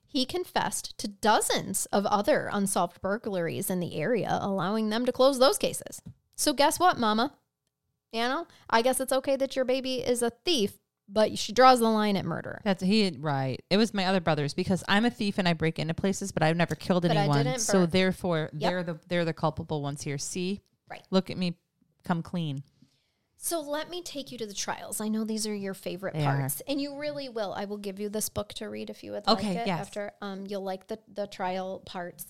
[0.07, 5.37] he confessed to dozens of other unsolved burglaries in the area, allowing them to close
[5.37, 6.01] those cases.
[6.35, 7.33] So, guess what, Mama?
[8.13, 10.77] You know, I guess it's okay that your baby is a thief,
[11.09, 12.61] but she draws the line at murder.
[12.63, 13.59] That's he right.
[13.71, 16.43] It was my other brothers because I'm a thief and I break into places, but
[16.43, 17.43] I've never killed But I anyone.
[17.43, 17.89] didn't So burn.
[17.89, 18.71] therefore, Yep.
[18.71, 20.17] they're the they're the culpable ones here.
[20.19, 21.01] See, Right.
[21.09, 21.57] Look at me,
[22.03, 22.63] come clean.
[23.37, 25.01] So let me take you to the trials.
[25.01, 26.37] I know these are your favorite They are.
[26.37, 27.51] parts, and you really will.
[27.53, 29.67] I will give you this book to read if you would Okay, like it.
[29.67, 29.81] yes.
[29.81, 32.27] After um, you'll like the the trial parts.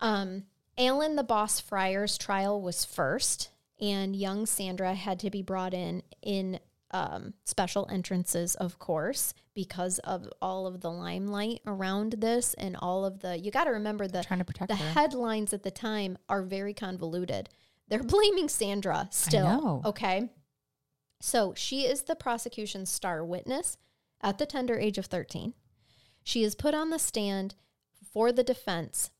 [0.00, 0.44] Um,
[0.78, 3.50] Alan the Boss Fryer's trial was first,
[3.80, 6.60] and young Sandra had to be brought in in
[6.92, 13.04] um, special entrances, of course, because of all of the limelight around this and all
[13.04, 13.38] of the.
[13.38, 14.90] You got to remember that Trying to protect the her.
[14.92, 17.48] headlines at the time are very convoluted.
[17.88, 19.82] They're blaming Sandra still.
[19.84, 20.30] Okay.
[21.20, 23.76] So she is the prosecution's star witness
[24.20, 25.54] at the tender age of 13.
[26.22, 27.54] She is put on the stand
[28.12, 29.10] for the defense,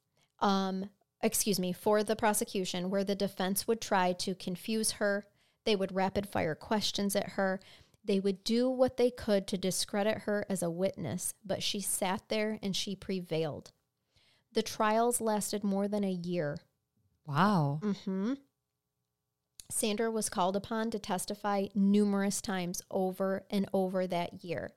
[0.41, 0.91] um,
[1.23, 5.27] excuse me, for the prosecution, where the defense would try to confuse her.
[5.65, 7.61] They would rapid fire questions at her.
[8.05, 12.23] They would do what they could to discredit her as a witness, but she sat
[12.29, 13.73] there and she prevailed.
[14.53, 16.59] The trials lasted more than a year.
[17.27, 17.81] Wow.
[17.83, 18.35] hmm
[19.71, 24.73] Sandra was called upon to testify numerous times over and over that year.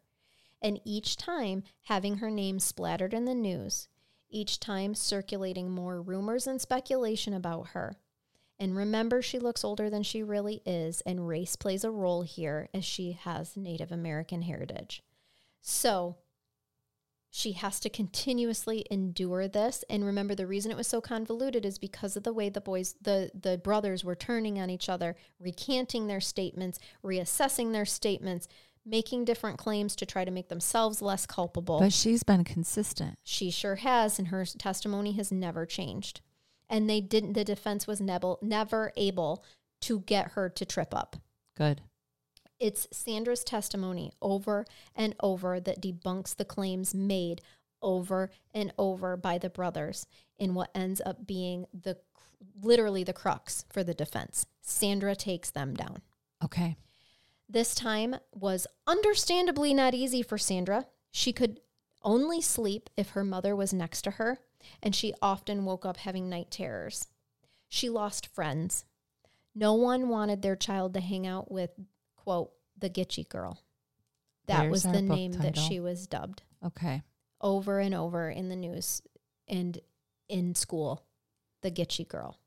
[0.61, 3.87] And each time having her name splattered in the news,
[4.33, 7.95] each time circulating more rumors and speculation about her.
[8.59, 12.69] And remember, she looks older than she really is, and race plays a role here
[12.73, 15.03] as she has Native American heritage.
[15.61, 16.17] So,
[17.35, 21.79] she has to continuously endure this and remember the reason it was so convoluted is
[21.79, 26.05] because of the way the boys the the brothers were turning on each other recanting
[26.05, 28.47] their statements reassessing their statements
[28.85, 33.17] making different claims to try to make themselves less culpable But she's been consistent.
[33.23, 36.21] she sure has and her testimony has never changed
[36.69, 39.43] and they didn't the defense was never never able
[39.81, 41.15] to get her to trip up
[41.55, 41.81] Good.
[42.59, 44.65] it's Sandra's testimony over
[44.95, 47.41] and over that debunks the claims made
[47.81, 50.07] over and over by the brothers
[50.37, 51.97] in what ends up being the
[52.61, 54.45] literally the crux for the defense.
[54.61, 56.01] Sandra takes them down.
[56.43, 56.75] Okay.
[57.49, 60.87] This time was understandably not easy for Sandra.
[61.11, 61.59] She could
[62.01, 64.39] only sleep if her mother was next to her,
[64.81, 67.07] and she often woke up having night terrors.
[67.69, 68.85] She lost friends.
[69.55, 71.71] No one wanted their child to hang out with,
[72.15, 73.61] quote, the Gitchie girl.
[74.47, 77.01] That There's was the name that she was dubbed Okay.
[77.39, 79.01] over and over in the news
[79.47, 79.79] and
[80.27, 81.05] in school.
[81.61, 82.37] The Gitchie girl.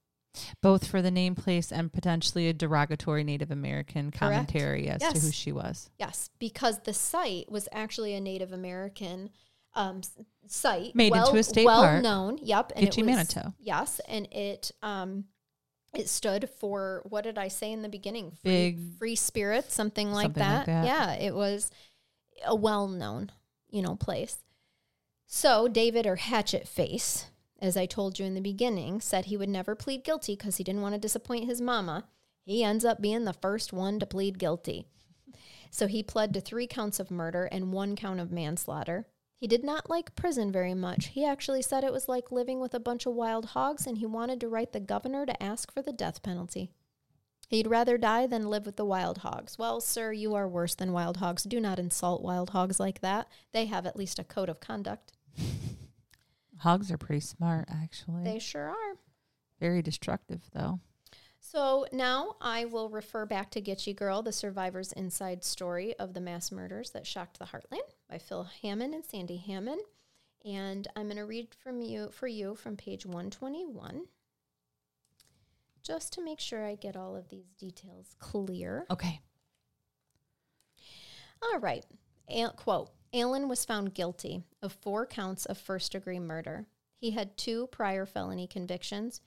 [0.62, 5.30] Both for the name, place, and potentially a derogatory Native American commentary as to who
[5.30, 5.91] she was.
[5.99, 9.30] Yes, because the site was actually a Native American
[9.74, 10.01] um,
[10.47, 12.03] site, Made well, into a state well park.
[12.03, 12.39] known.
[12.43, 13.53] Yep, and Gitchie was, Manitou.
[13.59, 15.24] Yes, and it um,
[15.95, 18.30] It stood for what did I say in the beginning?
[18.43, 20.57] Free, Big- free spirit, something like Something that.
[20.59, 20.87] like that.
[20.87, 21.70] Yeah, it was
[22.45, 23.30] a well-known,
[23.70, 24.39] you know, place.
[25.26, 27.26] So David or Hatchet Face,
[27.61, 30.65] as I told you in the beginning, said he would never plead guilty because he
[30.65, 32.05] didn't want to disappoint his mama.
[32.45, 34.87] He ends up being the first one to plead guilty.
[35.71, 39.07] So he pled to three counts of murder and one count of manslaughter.
[39.37, 41.09] He did not like prison very much.
[41.09, 44.07] He actually said it was like living with a bunch of wild hogs and he
[44.07, 46.71] wanted to write the governor to ask for the death penalty.
[47.49, 49.59] He'd rather die than live with the wild hogs.
[49.59, 51.45] Well, sir, you are worse than wild hogs.
[51.45, 53.29] Do not insult wild hogs like that.
[53.53, 55.13] They have at least a code of conduct.
[56.59, 58.25] Hogs are pretty smart, actually.
[58.25, 58.97] They sure are.
[59.61, 60.81] Very destructive, though.
[61.41, 66.21] So now I will refer back to Gitchie Girl, the survivor's inside story of the
[66.21, 69.79] mass murders that shocked the heartland by Phil Hamman and Sandy Hamman.
[70.45, 74.07] And I'm going to read from you for you from page 121
[75.83, 78.85] just to make sure I get all of these details clear.
[78.91, 79.21] Okay.
[81.43, 81.87] All right.
[82.29, 86.67] And quote Alan was found guilty of four counts of first degree murder.
[86.99, 89.23] He had two prior felony convictions.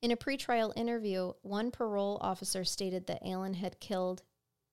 [0.00, 4.22] In a pretrial interview, one parole officer stated that Allen had killed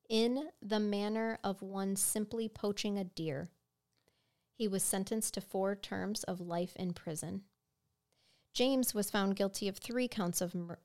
[0.09, 3.49] in the manner of one simply poaching a deer.
[4.57, 7.43] He was sentenced to four terms of life in prison.
[8.53, 10.79] James was found guilty of three counts of, mur-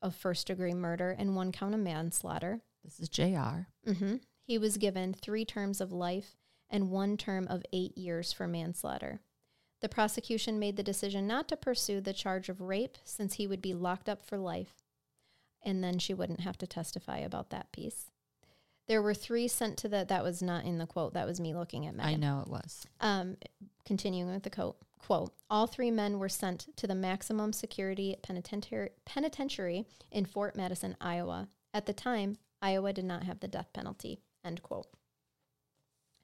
[0.00, 2.60] of first degree murder and one count of manslaughter.
[2.84, 3.66] This is JR.
[3.90, 6.36] hmm He was given three terms of life
[6.72, 9.20] and one term of eight years for manslaughter.
[9.82, 13.60] The prosecution made the decision not to pursue the charge of rape since he would
[13.60, 14.82] be locked up for life.
[15.64, 18.10] And then she wouldn't have to testify about that piece.
[18.88, 21.54] There were three sent to the, that was not in the quote, that was me
[21.54, 22.14] looking at Megan.
[22.14, 22.84] I know it was.
[23.00, 23.36] Um,
[23.84, 28.90] continuing with the quote, quote, all three men were sent to the maximum security penitentiary,
[29.04, 31.48] penitentiary in Fort Madison, Iowa.
[31.74, 34.86] At the time, Iowa did not have the death penalty, end quote.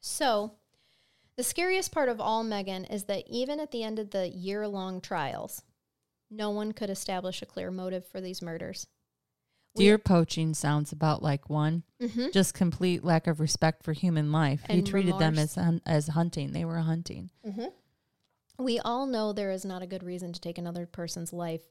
[0.01, 0.53] So,
[1.37, 4.67] the scariest part of all, Megan, is that even at the end of the year
[4.69, 5.63] long trials,
[6.31, 8.87] no one could establish a clear motive for these murders.
[9.75, 11.85] We- Deer poaching sounds about like one.
[12.01, 12.33] Mhm.
[12.33, 14.63] Just complete lack of respect for human life.
[14.67, 16.53] he And treated them as hun- as hunting.
[16.53, 17.31] They were hunting.
[18.59, 21.63] We all know there is not a good reason to take another person's life,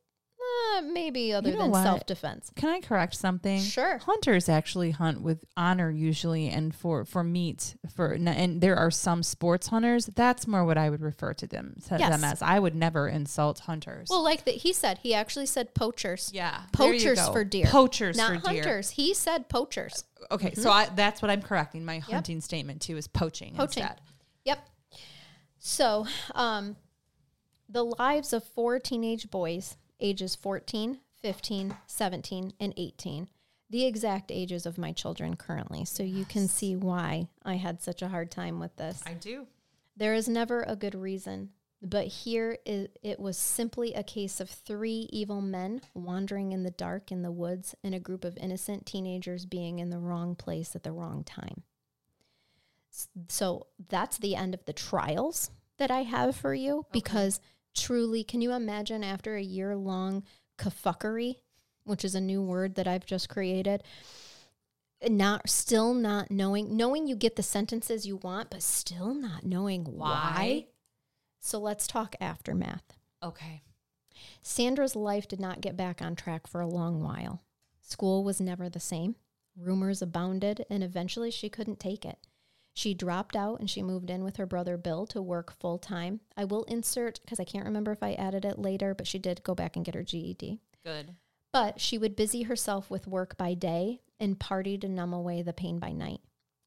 [0.77, 1.83] uh, maybe other know than what?
[1.83, 2.51] self defense.
[2.55, 3.59] Can I correct something?
[3.61, 3.97] Sure.
[3.99, 7.75] Hunters actually hunt with honor usually, and for for meat.
[7.95, 10.07] For and there are some sports hunters.
[10.07, 12.09] That's more what I would refer to them to Yes.
[12.09, 12.41] them as.
[12.41, 14.07] I would never insult hunters.
[14.09, 16.31] Well, like that, he said, he actually said poachers.
[16.33, 17.65] yeah, Poachers for deer.
[17.67, 18.63] Poachers Not for deer.
[18.63, 18.91] hunters.
[18.91, 20.03] He said poachers.
[20.31, 21.85] Okay, so I, that's what I'm correcting.
[21.85, 23.53] My hunting statement too is poaching.
[23.55, 23.83] Poaching.
[23.83, 24.01] Instead.
[24.45, 24.67] Yep.
[25.59, 26.05] So,
[26.35, 26.75] um,
[27.69, 33.27] the lives of four teenage boys, ages 14, 15, 17, and 18,
[33.69, 35.85] the exact ages of my children currently.
[35.85, 39.01] So you can see why I had such a hard time with this.
[39.05, 39.47] I do.
[39.95, 41.49] There is never a good reason,
[41.81, 46.71] but here it, it was simply a case of three evil men wandering in the
[46.71, 50.75] dark in the woods and a group of innocent teenagers being in the wrong place
[50.75, 51.63] at the wrong time.
[53.27, 57.39] So that's the end of the trials that I have for you because
[57.77, 60.23] truly, can you imagine after a year long
[60.57, 61.35] kafuckery,
[61.83, 63.83] which is a new word that I've just created?
[65.07, 69.83] not still not knowing knowing you get the sentences you want but still not knowing
[69.83, 70.65] why, Why?
[71.39, 73.61] so let's talk aftermath Okay.
[74.41, 77.43] sandra's life did not get back on track for a long while
[77.79, 79.15] school was never the same
[79.55, 82.17] rumors abounded and eventually she couldn't take it
[82.77, 86.19] she dropped out and she moved in with her brother bill to work full time
[86.35, 89.43] i will insert because i can't remember if i added it later but she did
[89.43, 91.15] go back and get her ged Good.
[91.51, 95.53] but she would busy herself with work by day and party to numb away the
[95.53, 96.21] pain by night.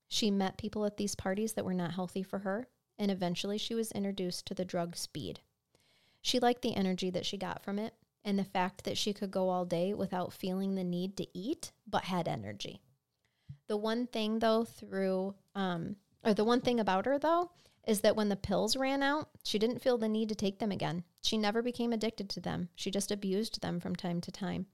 [0.09, 3.75] She met people at these parties that were not healthy for her, and eventually she
[3.75, 5.41] was introduced to the drug speed.
[6.23, 9.31] She liked the energy that she got from it and the fact that she could
[9.31, 12.83] go all day without feeling the need to eat, but had energy.
[13.71, 15.95] The one thing, though, through, um,
[16.25, 17.53] or the one thing about her, though,
[17.87, 20.73] is that when the pills ran out, she didn't feel the need to take them
[20.73, 21.05] again.
[21.23, 22.71] She never became addicted to them.
[22.75, 24.67] She just abused them from time to time.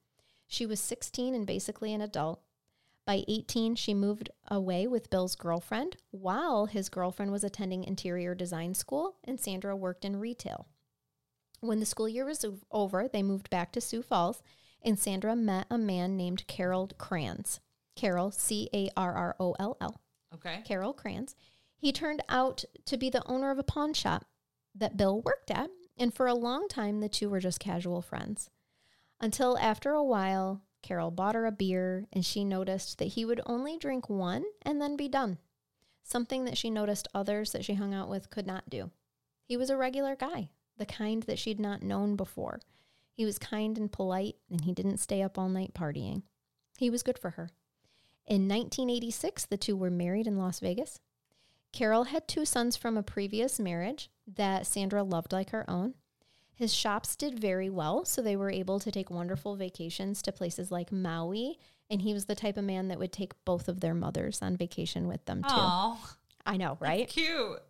[0.47, 2.41] She was 16 and basically an adult.
[3.05, 8.73] By 18, she moved away with Bill's girlfriend while his girlfriend was attending interior design
[8.73, 10.69] school and Sandra worked in retail.
[11.61, 14.43] When the school year was over, they moved back to Sioux Falls
[14.83, 17.61] and Sandra met a man named Carroll Kranz.
[17.97, 20.01] Carroll, C A R R O L L.
[20.35, 20.63] Okay.
[20.65, 21.35] Carroll Kranz.
[21.77, 24.27] He turned out to be the owner of a pawn shop
[24.75, 28.51] that Bill worked at, and for a long time, the two were just casual friends.
[29.21, 33.41] Until after a while, Carroll bought her a beer and she noticed that he would
[33.47, 35.39] only drink one and then be done.
[36.03, 38.91] Something that she noticed others that she hung out with could not do.
[39.43, 42.61] He was a regular guy, the kind that she'd not known before.
[43.13, 46.23] He was kind and polite, and he didn't stay up all night partying.
[46.79, 47.51] He was good for her.
[48.27, 50.99] In 1986, the two were married in Las Vegas.
[51.73, 55.95] Carroll had two sons from a previous marriage that Sandra loved like her own.
[56.55, 60.71] His shops did very well, so they were able to take wonderful vacations to places
[60.71, 61.59] like Maui,
[61.91, 64.57] and he was the type of man that would take both of their mothers on
[64.57, 65.49] vacation with them too.
[65.51, 66.15] Oh,
[66.47, 67.09] I know, right?
[67.09, 67.61] cute.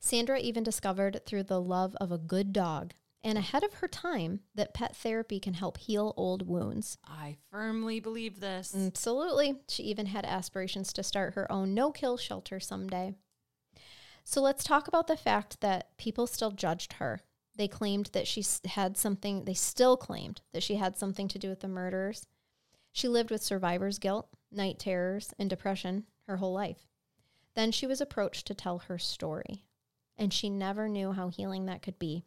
[0.00, 2.92] Sandra even discovered through the love of a good dog
[3.24, 6.98] and ahead of her time that pet therapy can help heal old wounds.
[7.04, 8.74] I firmly believe this.
[8.74, 9.60] Absolutely.
[9.68, 13.14] She even had aspirations to start her own no kill shelter someday.
[14.24, 17.20] So let's talk about the fact that people still judged her.
[17.56, 21.48] They claimed that she had something, they still claimed that she had something to do
[21.48, 22.26] with the murders.
[22.92, 26.88] She lived with survivor's guilt, night terrors, and depression her whole life.
[27.54, 29.64] Then she was approached to tell her story,
[30.16, 32.24] and she never knew how healing that could be.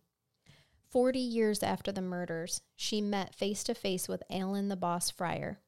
[0.89, 5.59] 40 years after the murders, she met face to face with Alan the Boss Fryer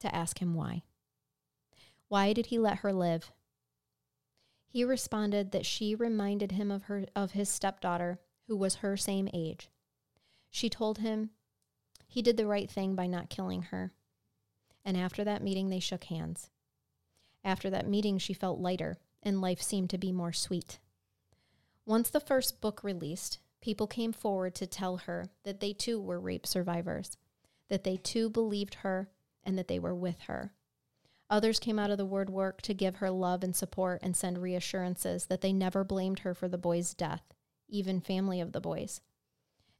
[0.00, 0.82] to ask him why.
[2.08, 3.30] Why did he let her live?
[4.66, 9.28] He responded that she reminded him of her of his stepdaughter, who was her same
[9.32, 9.68] age.
[10.50, 11.30] She told him
[12.06, 13.92] he did the right thing by not killing her.
[14.84, 16.50] And after that meeting they shook hands.
[17.44, 20.78] After that meeting she felt lighter and life seemed to be more sweet.
[21.86, 26.20] Once the first book released, people came forward to tell her that they too were
[26.20, 27.16] rape survivors,
[27.68, 29.10] that they too believed her,
[29.44, 30.52] and that they were with her.
[31.30, 35.26] Others came out of the woodwork to give her love and support and send reassurances
[35.26, 37.22] that they never blamed her for the boy's death,
[37.68, 39.00] even family of the boys.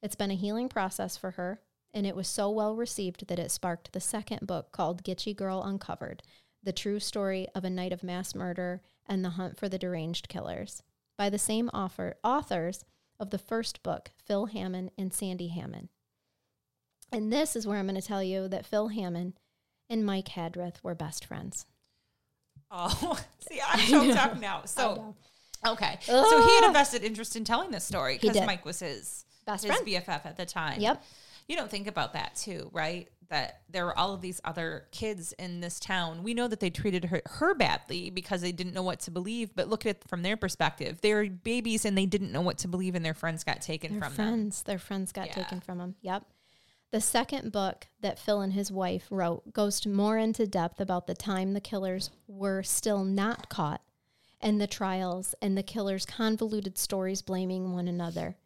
[0.01, 1.61] It's been a healing process for her,
[1.93, 5.63] and it was so well received that it sparked the second book called Gitchie Girl
[5.63, 6.23] Uncovered
[6.63, 10.29] The True Story of a Night of Mass Murder and the Hunt for the Deranged
[10.29, 10.85] Killers,
[11.19, 12.85] by the same author, authors
[13.21, 15.89] of the first book, Phil Hamman and Sandy Hamman.
[17.13, 19.35] And this is where I'm going to tell you that Phil Hamman
[19.89, 21.67] and Mike Hadrath were best friends.
[22.71, 23.19] Oh,
[23.49, 24.63] see, I'm choked up now.
[24.65, 25.15] So,
[25.67, 25.99] okay.
[26.03, 28.41] So he had a vested interest in telling this story because.
[28.47, 29.87] Mike was his Best his friend.
[29.87, 30.81] BFF at the time.
[30.81, 31.03] Yep.
[31.51, 33.09] You don't think about that too, right?
[33.29, 36.23] That there were all of these other kids in this town.
[36.23, 39.51] We know that they treated her, her badly because they didn't know what to believe.
[39.57, 41.01] But look at it from their perspective.
[41.01, 43.99] They were babies and they didn't know what to believe, and their friends got taken
[43.99, 44.27] Their from them.
[44.29, 45.35] friends, their friends got Yeah.
[45.43, 45.97] taken from them.
[46.03, 46.25] Yep.
[46.93, 51.09] The second book that Phil and his wife wrote goes to more into depth about
[51.09, 53.83] the time the killers were still not caught
[54.41, 58.37] and the trials and the killers' convoluted stories blaming one another.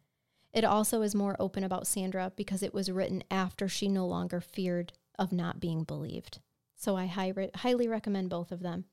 [0.55, 4.39] It also is more open about Sandra because it was written after she no longer
[4.39, 6.39] feared of not being believed.
[6.77, 8.85] So I hi- highly recommend both of them.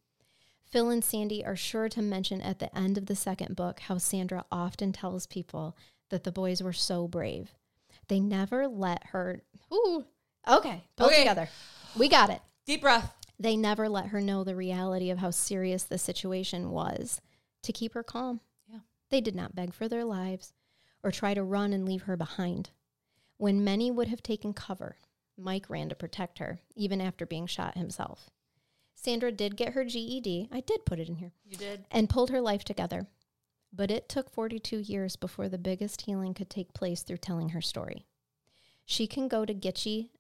[0.65, 3.99] Phil and Sandy are sure to mention at the end of the second book how
[3.99, 5.77] Sandra often tells people
[6.11, 7.55] that the boys were so brave.
[8.09, 9.43] They never let her.
[9.73, 10.05] Ooh,
[10.49, 11.19] okay, pull Okay.
[11.19, 11.49] together.
[11.97, 12.41] We got it.
[12.67, 13.15] Deep breath.
[13.39, 17.21] They never let her know the reality of how serious the situation was
[17.63, 18.41] to keep her calm.
[18.69, 18.81] Yeah.
[19.11, 20.53] They did not beg for their lives
[21.03, 22.71] or try to run and leave her behind.
[23.39, 24.97] When many would have taken cover,
[25.37, 28.31] Mike ran to protect her, even after being shot himself.
[28.95, 30.49] Sandra did get her GED.
[30.53, 31.85] I did put it in here You did.
[31.91, 33.07] and pulled her life together.
[33.73, 37.61] But it took 42 years before the biggest healing could take place through telling her
[37.63, 38.07] story.
[38.85, 40.11] She can go to Gitchie,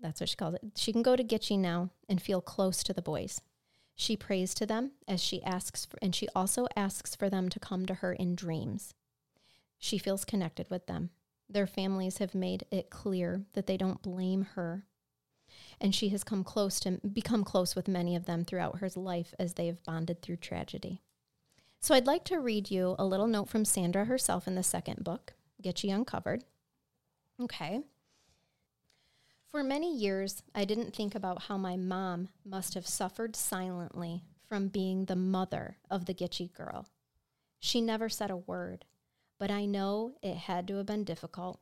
[0.00, 0.62] that's what she calls it.
[0.76, 3.40] She can go to Gitchie now and feel close to the boys.
[3.94, 7.60] She prays to them as she asks, for, and she also asks for them to
[7.60, 8.94] come to her in dreams.
[9.80, 11.10] She feels connected with them.
[11.48, 14.86] Their families have made it clear that they don't blame her.
[15.80, 19.34] And she has come close to become close with many of them throughout her life
[19.38, 21.00] as they have bonded through tragedy.
[21.80, 25.02] So I'd like to read you a little note from Sandra herself in the second
[25.02, 26.44] book, Gitchie Uncovered.
[27.42, 27.80] Okay.
[29.50, 34.68] For many years, I didn't think about how my mom must have suffered silently from
[34.68, 36.86] being the mother of the Gitchie girl.
[37.58, 38.84] She never said a word,
[39.40, 41.58] but I know it had to have been difficult.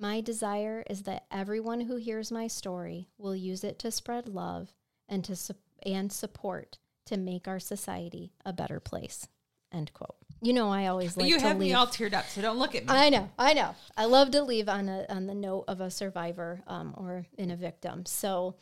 [0.00, 4.72] My desire is that everyone who hears my story will use it to spread love
[5.08, 9.28] and to su- and support to make our society a better place.
[9.70, 10.16] End quote.
[10.40, 11.68] You know, I always like you have leave.
[11.70, 12.88] me all teared up, so don't look at me.
[12.88, 13.74] I know, I know.
[13.96, 17.50] I love to leave on a on the note of a survivor um, or in
[17.50, 18.06] a victim.
[18.06, 18.56] So,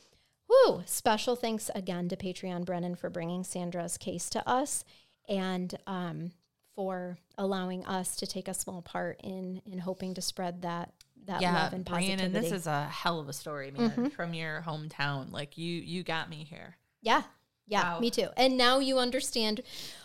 [0.49, 0.83] whoo!
[0.85, 4.85] Special thanks again to Patreon Brennan for bringing Sandra's case to us
[5.29, 6.33] and um,
[6.75, 10.93] for allowing us to take a small part in in hoping to spread that
[11.27, 12.25] that yeah, love and positivity.
[12.25, 14.07] And this is a hell of a story, man, mm-hmm.
[14.09, 15.31] from your hometown.
[15.33, 16.77] Like you, you got me here.
[17.01, 17.23] yeah,
[17.67, 18.01] yeah, Wow.
[18.01, 18.29] me too.
[18.37, 19.61] And now you understand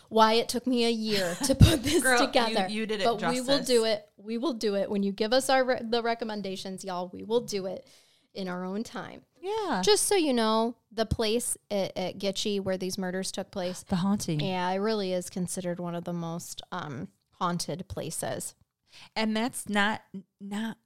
[0.08, 2.66] why it took me a year to put this Girl, together.
[2.68, 4.06] you did it but we will do it.
[4.16, 7.10] We will do it when you give us our re- the recommendations, y'all.
[7.12, 7.86] We will do it
[8.34, 9.22] in our own time.
[9.40, 13.82] Yeah, Just so you know, the place at, at Gitchie where these murders took place,
[13.88, 14.40] the haunting.
[14.40, 18.54] yeah, it really is considered one of the most um, haunted places.
[19.14, 20.02] and that's not
[20.40, 20.76] not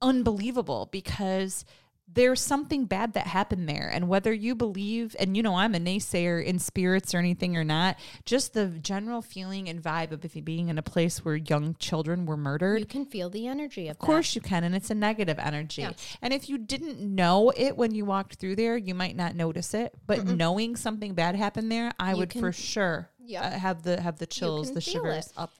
[0.00, 1.64] unbelievable because
[2.10, 5.78] there's something bad that happened there and whether you believe and you know I'm a
[5.78, 10.34] naysayer in spirits or anything or not just the general feeling and vibe of if
[10.34, 13.88] you being in a place where young children were murdered You can feel the energy
[13.88, 15.82] of, Of course you can, and it's a negative energy.
[15.82, 15.92] Yeah.
[16.22, 19.74] And if you didn't know it when you walked through there, you might not notice
[19.74, 19.94] it.
[20.06, 23.42] But knowing something bad happened there, I would can- for sure Yeah.
[23.42, 25.32] uh, have the have the chills, the shivers it.
[25.36, 25.52] up.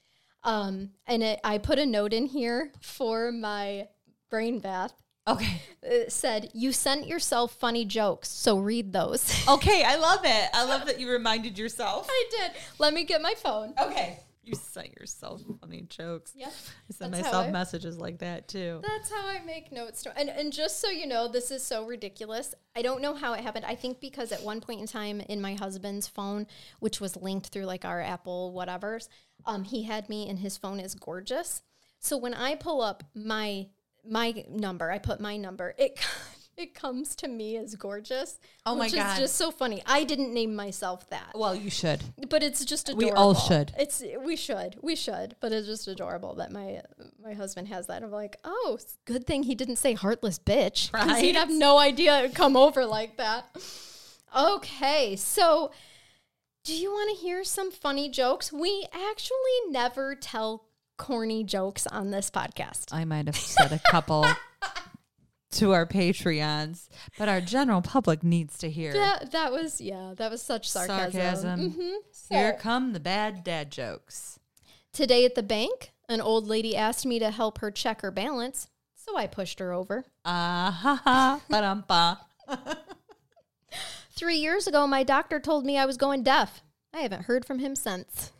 [0.44, 3.88] Um, and it, I put a note in here for my
[4.30, 4.94] brain bath.
[5.28, 5.60] Okay.
[5.82, 10.50] It said, "You sent yourself funny jokes, so read those." Okay, I love it.
[10.52, 12.06] I love that you reminded yourself.
[12.10, 12.52] I did.
[12.78, 13.74] Let me get my phone.
[13.80, 14.18] Okay.
[14.42, 16.32] You sent yourself funny jokes.
[16.34, 16.48] Yep.
[16.48, 18.80] I send That's myself I- messages like that too.
[18.86, 20.02] That's how I make notes.
[20.04, 22.54] To, and and just so you know, this is so ridiculous.
[22.74, 23.66] I don't know how it happened.
[23.66, 26.46] I think because at one point in time in my husband's phone,
[26.80, 29.08] which was linked through like our Apple whatever's,
[29.44, 31.62] um, he had me and his phone is gorgeous.
[32.00, 33.66] So when I pull up my
[34.08, 35.74] my number, I put my number.
[35.78, 35.98] It
[36.56, 38.40] it comes to me as gorgeous.
[38.66, 39.12] Oh my which God.
[39.12, 39.82] is just so funny.
[39.86, 41.32] I didn't name myself that.
[41.34, 42.02] Well, you should.
[42.28, 43.10] but it's just adorable.
[43.10, 43.72] We all should.
[43.78, 46.82] It's we should we should, but it's just adorable that my
[47.22, 48.02] my husband has that.
[48.02, 52.18] I'm like, oh, good thing he didn't say heartless bitch, because he'd have no idea
[52.20, 53.46] it'd come over like that.
[54.36, 55.70] Okay, so
[56.64, 58.52] do you want to hear some funny jokes?
[58.52, 60.67] We actually never tell
[60.98, 62.92] corny jokes on this podcast.
[62.92, 64.26] I might have said a couple
[65.52, 66.88] to our Patreons,
[67.18, 68.92] but our general public needs to hear.
[68.92, 71.12] That that was yeah, that was such sarcasm.
[71.12, 71.60] Sarcasm.
[71.72, 71.94] Mhm.
[72.28, 74.38] Here So- come the bad dad jokes.
[74.92, 78.68] Today at the bank, an old lady asked me to help her check her balance,
[78.96, 80.04] so I pushed her over.
[80.24, 82.20] Ah ha ha, ba-dum-ba.
[84.16, 86.62] Three years ago, my doctor told me I was going deaf.
[86.92, 88.32] I haven't heard from him since.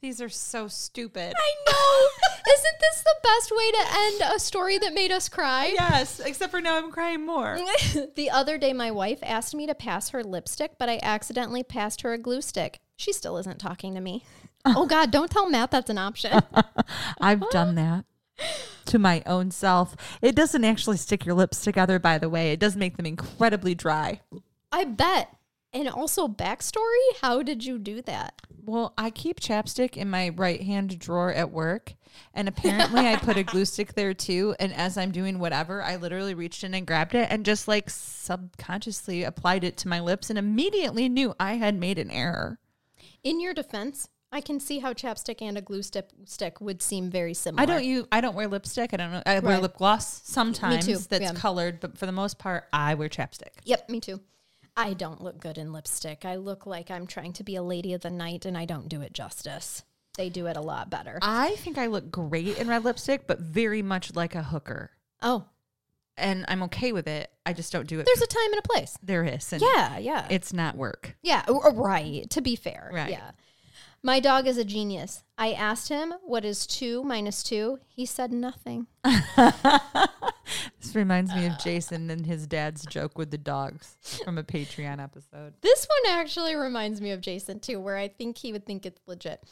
[0.00, 1.32] These are so stupid.
[1.34, 2.08] I know.
[2.52, 5.72] Isn't this the best way to end a story that made us cry?
[5.72, 7.58] Yes, except for now I'm crying more.
[8.14, 12.02] the other day, my wife asked me to pass her lipstick, but I accidentally passed
[12.02, 12.80] her a glue stick.
[12.96, 14.24] She still isn't talking to me.
[14.66, 16.42] oh, God, don't tell Matt that's an option.
[17.20, 18.04] I've done that
[18.86, 19.96] to my own self.
[20.20, 22.52] It doesn't actually stick your lips together, by the way.
[22.52, 24.20] It does make them incredibly dry.
[24.70, 25.35] I bet.
[25.76, 26.80] And also, backstory
[27.20, 28.40] how did you do that?
[28.64, 31.92] Well, I keep chapstick in my right hand drawer at work.
[32.32, 34.56] And apparently, I put a glue stick there too.
[34.58, 37.90] And as I'm doing whatever, I literally reached in and grabbed it and just like
[37.90, 42.58] subconsciously applied it to my lips and immediately knew I had made an error.
[43.22, 47.10] In your defense, I can see how chapstick and a glue stick, stick would seem
[47.10, 47.62] very similar.
[47.62, 48.94] I don't use I don't wear lipstick.
[48.94, 49.22] I don't know.
[49.26, 49.62] I wear Right.
[49.62, 51.34] lip gloss sometimes that's yeah.
[51.34, 53.52] colored, but for the most part, I wear chapstick.
[53.64, 54.22] Yep, me too.
[54.76, 56.24] I don't look good in lipstick.
[56.24, 58.88] I look like I'm trying to be a lady of the night and I don't
[58.88, 59.84] do it justice.
[60.18, 61.18] They do it a lot better.
[61.22, 64.90] I think I look great in red lipstick, but very much like a hooker.
[65.22, 65.46] oh,
[66.16, 67.30] And I'm okay with it.
[67.44, 68.06] I just don't do it.
[68.06, 68.96] there's a time and a place.
[69.02, 69.52] there is.
[69.52, 70.26] And Yeah, yeah.
[70.30, 71.16] It's not work.
[71.22, 72.28] yeah, right.
[72.30, 72.90] To be fair.
[72.92, 73.10] Right.
[73.10, 73.30] Yeah.
[74.02, 75.24] My dog is a genius.
[75.36, 77.78] I asked him what is two minus two.
[77.88, 78.86] He said nothing.
[80.80, 85.02] This reminds me of Jason and his dad's joke with the dogs from a Patreon
[85.02, 85.54] episode.
[85.60, 89.00] This one actually reminds me of Jason too, where I think he would think it's
[89.06, 89.42] legit.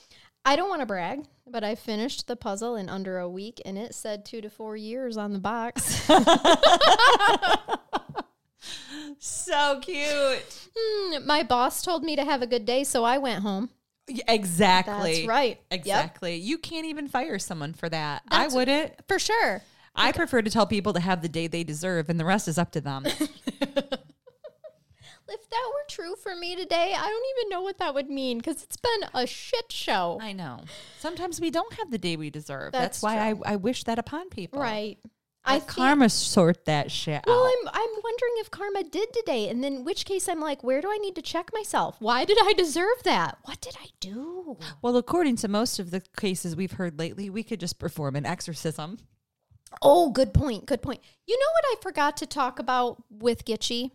[0.44, 3.76] I don't want to brag, but I finished the puzzle in under a week and
[3.78, 6.08] it said two to four years on the box.
[9.18, 10.68] So cute.
[10.76, 13.70] Hmm, My boss told me to have a good day, so I went home.
[14.28, 15.14] Exactly.
[15.16, 15.60] That's right.
[15.70, 15.80] Yep.
[15.80, 16.36] Exactly.
[16.36, 18.22] You can't even fire someone for that.
[18.30, 18.92] That's- I wouldn't.
[19.08, 19.62] For sure.
[19.94, 22.58] I prefer to tell people to have the day they deserve, and the rest is
[22.58, 23.04] up to them.
[25.26, 28.38] If that were true for me today, I don't even know what that would mean
[28.38, 30.18] because it's been a shit show.
[30.20, 30.60] I know.
[31.00, 32.72] Sometimes we don't have the day we deserve.
[32.72, 34.60] That's That's, why I, I wish that upon people.
[34.60, 34.98] Right.
[35.46, 37.52] I karma sort that shit Well, out.
[37.52, 40.90] I'm I'm wondering if karma did today, and then which case I'm like, where do
[40.90, 41.96] I need to check myself?
[42.00, 43.38] Why did I deserve that?
[43.42, 44.56] What did I do?
[44.82, 48.24] well, according to most of the cases we've heard lately, we could just perform an
[48.24, 48.98] exorcism.
[49.82, 50.66] Oh, good point.
[50.66, 51.00] Good point.
[51.26, 53.92] You know what I forgot to talk about with Gitchie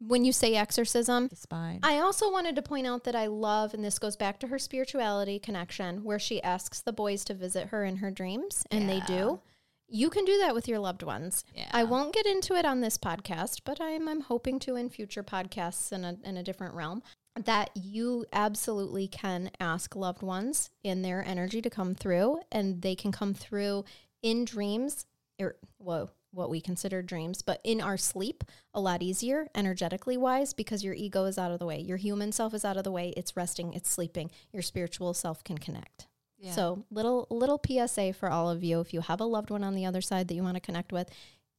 [0.00, 1.28] when you say exorcism?
[1.28, 1.80] The spine.
[1.82, 4.58] I also wanted to point out that I love, and this goes back to her
[4.58, 9.00] spirituality connection, where she asks the boys to visit her in her dreams, and they
[9.00, 9.40] do.
[9.88, 11.44] you can do that with your loved ones.
[11.54, 11.68] Yeah.
[11.70, 15.22] I won't get into it on this podcast, but I'm I'm hoping to in future
[15.22, 17.02] podcasts in a in a different realm
[17.44, 22.94] that you absolutely can ask loved ones in their energy to come through and they
[22.94, 23.84] can come through
[24.22, 25.06] in dreams
[25.42, 30.54] or whoa what we consider dreams but in our sleep a lot easier energetically wise
[30.54, 32.90] because your ego is out of the way your human self is out of the
[32.90, 36.06] way it's resting it's sleeping your spiritual self can connect
[36.38, 36.52] Yeah.
[36.52, 39.74] so little little PSA for all of you if you have a loved one on
[39.74, 41.10] the other side that you want to connect with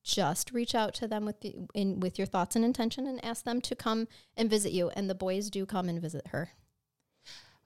[0.03, 3.45] just reach out to them with the, in with your thoughts and intention and ask
[3.45, 6.49] them to come and visit you and the boys do come and visit her.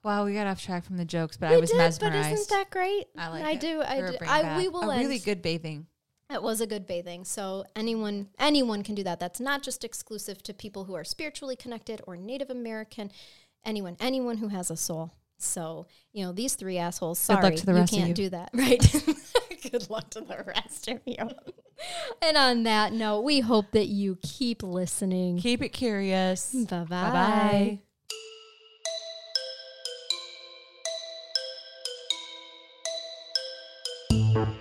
[0.04, 2.14] Wow, we got off track from the jokes, but We I was did, mesmerized.
[2.28, 3.06] But isn't that great?
[3.16, 3.60] I like I it.
[3.60, 3.80] do.
[3.82, 4.18] I a do.
[4.24, 5.02] I, we will a end.
[5.02, 5.86] really good bathing.
[6.30, 7.24] It was a good bathing.
[7.24, 9.18] So anyone anyone can do that.
[9.18, 13.10] That's not just exclusive to people who are spiritually connected or Native American.
[13.64, 15.12] Anyone, anyone who has a soul.
[15.38, 18.14] So, you know, these three assholes, sorry, you can't you.
[18.14, 18.50] do that.
[18.54, 18.80] Right.
[19.70, 21.16] good luck to the rest of you.
[22.22, 25.38] and on that note, we hope that you keep listening.
[25.38, 26.54] Keep it curious.
[26.54, 26.84] Bye-bye.
[26.86, 27.80] Bye
[34.34, 34.58] bye.